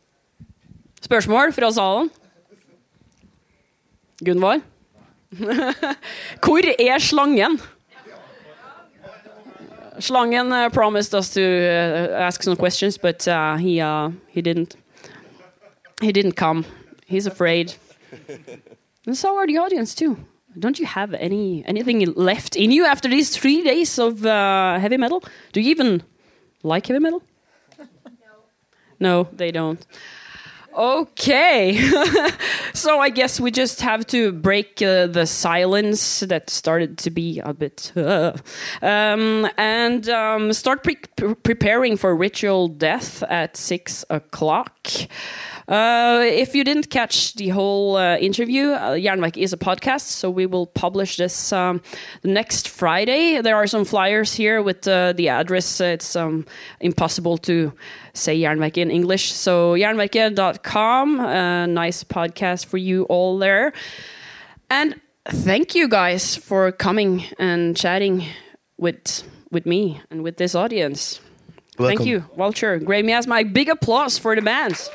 Spørsmål 1.01 1.53
fra 1.53 1.71
salen? 1.73 2.11
Gunvor? 4.25 4.61
Hvor 6.43 6.59
er 6.81 6.99
slangen? 6.99 7.61
Slangen 10.01 10.53
uh, 10.53 10.71
promised 10.71 11.15
us 11.15 11.31
to 11.31 11.41
uh, 11.41 12.27
ask 12.27 12.43
some 12.43 12.57
questions, 12.57 12.99
but 12.99 13.27
uh, 13.29 13.57
he 13.57 13.81
uh, 13.81 14.11
he 14.29 14.43
didn't. 14.43 14.77
He 16.01 16.13
didn't 16.13 16.37
come. 16.37 16.65
He's 17.07 17.27
afraid. 17.27 17.75
and 19.07 19.17
so 19.17 19.37
are 19.37 19.47
the 19.47 19.59
audience 19.59 19.95
too. 19.95 20.17
Don't 20.57 20.79
you 20.79 20.87
have 20.87 21.15
any 21.15 21.65
anything 21.67 22.01
left 22.15 22.57
in 22.57 22.71
you 22.71 22.87
after 22.87 23.09
these 23.09 23.37
three 23.37 23.63
days 23.63 23.99
of 23.99 24.25
uh, 24.25 24.79
heavy 24.79 24.97
metal? 24.97 25.23
Do 25.53 25.61
you 25.61 25.71
even 25.71 26.03
like 26.63 26.87
heavy 26.87 27.01
metal? 27.01 27.23
No, 27.79 27.87
no 28.99 29.29
they 29.33 29.51
don't. 29.51 29.85
Okay, 30.79 31.91
so 32.73 33.01
I 33.01 33.09
guess 33.09 33.41
we 33.41 33.51
just 33.51 33.81
have 33.81 34.07
to 34.09 34.31
break 34.31 34.81
uh, 34.81 35.09
the 35.09 35.27
silence 35.27 36.21
that 36.21 36.51
started 36.51 36.99
to 36.99 37.11
be 37.11 37.41
a 37.41 37.53
bit, 37.53 37.91
uh, 37.97 38.37
um, 38.83 39.49
and 39.57 40.09
um, 40.09 40.53
start 40.53 40.85
pre- 40.85 41.01
pre- 41.17 41.35
preparing 41.35 41.97
for 41.97 42.15
ritual 42.15 42.69
death 42.69 43.25
at 43.25 43.57
six 43.57 44.05
o'clock. 44.09 44.89
Uh, 45.69 46.23
if 46.25 46.55
you 46.55 46.65
didn't 46.65 46.89
catch 46.89 47.35
the 47.35 47.51
whole 47.51 47.97
uh, 47.97 48.17
interview, 48.17 48.71
uh, 48.71 48.95
is 49.37 49.53
a 49.53 49.59
podcast, 49.59 50.07
so 50.07 50.31
we 50.31 50.47
will 50.47 50.67
publish 50.67 51.19
this 51.19 51.53
um, 51.53 51.83
next 52.25 52.69
Friday. 52.69 53.43
There 53.43 53.55
are 53.55 53.67
some 53.67 53.85
flyers 53.85 54.33
here 54.33 54.63
with 54.63 54.89
uh, 54.89 55.13
the 55.13 55.29
address. 55.29 55.79
It's 55.81 56.17
um, 56.17 56.47
impossible 56.81 57.37
to 57.39 57.73
say 58.15 58.41
Jernverk 58.41 58.79
in 58.79 58.91
English, 58.91 59.31
so 59.33 59.75
jernverket.com. 59.75 61.21
A 61.21 61.67
nice 61.67 62.03
podcast 62.03 62.65
for 62.65 62.79
you 62.79 63.03
all 63.05 63.37
there. 63.39 63.75
And 64.71 64.99
thank 65.27 65.75
you 65.75 65.87
guys 65.87 66.35
for 66.35 66.73
coming 66.73 67.25
and 67.39 67.77
chatting 67.77 68.25
with 68.79 69.23
with 69.51 69.67
me 69.67 70.01
and 70.11 70.23
with 70.23 70.39
this 70.39 70.55
audience. 70.55 71.21
Thank 71.77 72.07
you, 72.07 72.25
Vulture. 72.37 72.79
Grave 72.79 73.05
Miasma. 73.05 73.45
Big 73.45 73.69
applause 73.69 74.19
for 74.19 74.35
the 74.35 74.43
bands. 74.43 74.91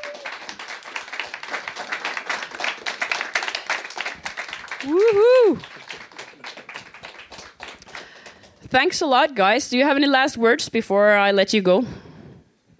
Thanks 8.74 9.00
a 9.00 9.06
lot, 9.06 9.36
guys. 9.36 9.68
Do 9.68 9.78
you 9.78 9.84
have 9.84 9.96
any 9.96 10.08
last 10.08 10.36
words 10.36 10.68
before 10.68 11.12
I 11.12 11.30
let 11.30 11.52
you 11.52 11.62
go? 11.62 11.86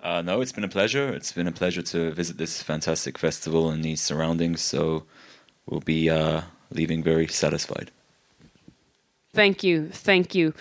Uh, 0.02 0.22
no, 0.22 0.40
it's 0.40 0.50
been 0.50 0.64
a 0.64 0.68
pleasure. 0.68 1.14
It's 1.14 1.30
been 1.30 1.46
a 1.46 1.52
pleasure 1.52 1.83
to 1.83 2.11
visit 2.11 2.37
this 2.37 2.61
fantastic 2.61 3.16
festival 3.16 3.70
and 3.70 3.85
these 3.85 4.00
surroundings. 4.00 4.61
So 4.61 5.04
we'll 5.66 5.87
be 5.87 6.11
uh, 6.11 6.40
leaving 6.72 7.04
very 7.04 7.28
satisfied. 7.28 7.92
Thank 9.35 9.62
you, 9.62 9.88
thank 9.88 10.35
you. 10.35 10.52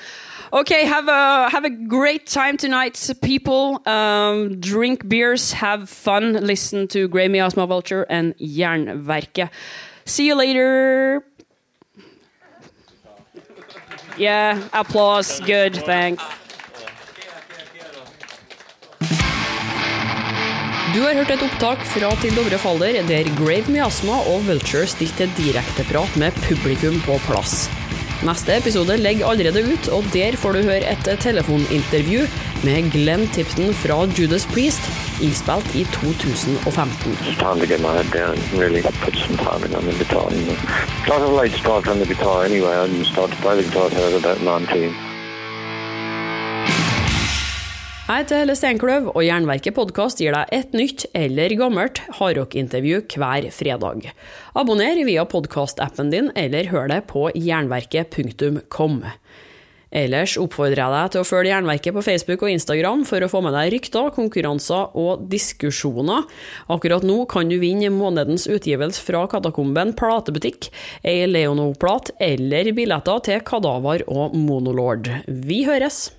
Okay, 0.52 0.86
have 0.86 1.08
a 1.08 1.50
have 1.50 1.66
a 1.66 1.72
great 1.72 2.28
time 2.28 2.56
tonight, 2.56 2.96
people. 3.24 3.82
Um, 3.88 4.60
drink 4.60 5.10
beers, 5.10 5.54
have 5.54 5.90
fun, 5.90 6.34
listen 6.34 6.88
to 6.90 7.08
Grave 7.08 7.32
Miasma 7.32 7.66
Vulture 7.66 8.06
and 8.08 8.38
Jernverket. 8.38 9.50
See 10.06 10.28
you 10.28 10.36
later. 10.36 11.24
Yeah, 14.18 14.60
applause. 14.74 15.40
Good, 15.42 15.84
thanks. 15.86 16.24
Du 20.94 21.00
har 21.02 21.18
hørt 21.18 21.32
et 21.34 21.42
opptak 21.42 21.82
fra 21.90 22.12
Til 22.22 22.36
Dovre 22.38 22.60
faller, 22.62 23.00
der 23.10 23.30
Grave 23.40 23.72
Miasma 23.74 24.20
og 24.30 24.44
Vulture 24.46 24.86
stilte 24.86 25.26
direkteprat 25.40 26.20
med 26.22 26.36
publikum 26.46 27.00
på 27.08 27.16
plass. 27.26 27.64
Neste 28.24 28.54
episode 28.60 29.00
ligger 29.02 29.32
allerede 29.32 29.64
ut, 29.72 29.90
og 29.90 30.06
der 30.14 30.38
får 30.38 30.54
du 30.54 30.68
høre 30.68 30.92
et 30.94 31.10
telefonintervju 31.26 32.28
med 32.64 32.92
Glenn 32.94 33.26
Tipton 33.34 33.74
fra 33.82 34.04
Judas 34.14 34.46
Priest, 34.54 34.86
ispilt 35.22 35.76
i 35.76 35.84
2015. 35.94 37.14
Jeg 48.04 48.20
heter 48.20 48.42
Helle 48.42 48.54
Steinkløv, 48.60 49.06
og 49.14 49.24
Jernverket 49.24 49.78
podkast 49.78 50.20
gir 50.20 50.36
deg 50.36 50.50
et 50.52 50.74
nytt 50.76 51.06
eller 51.16 51.54
gammelt 51.56 52.02
hardrockintervju 52.18 53.00
hver 53.16 53.48
fredag. 53.56 54.10
Abonner 54.60 55.00
via 55.08 55.24
podkastappen 55.24 56.12
din, 56.12 56.28
eller 56.36 56.68
hør 56.74 56.92
det 56.92 57.00
på 57.10 57.30
jernverket.kom. 57.32 59.04
Ellers 59.94 60.36
oppfordrer 60.42 60.82
jeg 60.82 60.94
deg 60.96 61.12
til 61.14 61.22
å 61.22 61.28
følge 61.28 61.52
Jernverket 61.54 61.96
på 61.96 62.06
Facebook 62.06 62.46
og 62.46 62.54
Instagram 62.54 63.04
for 63.06 63.22
å 63.22 63.30
få 63.30 63.44
med 63.46 63.54
deg 63.54 63.70
rykter, 63.76 64.10
konkurranser 64.16 64.98
og 64.98 65.28
diskusjoner. 65.30 66.26
Akkurat 66.74 67.06
nå 67.06 67.20
kan 67.30 67.52
du 67.52 67.60
vinne 67.62 67.94
månedens 67.94 68.48
utgivelse 68.50 69.04
fra 69.06 69.28
Katakomben 69.30 69.94
platebutikk, 70.00 70.72
ei 71.06 71.28
Leonov-plat 71.30 72.16
eller 72.24 72.74
billetter 72.74 73.24
til 73.30 73.46
Kadaver 73.46 74.08
og 74.10 74.36
Monolord. 74.38 75.12
Vi 75.28 75.64
høres! 75.70 76.10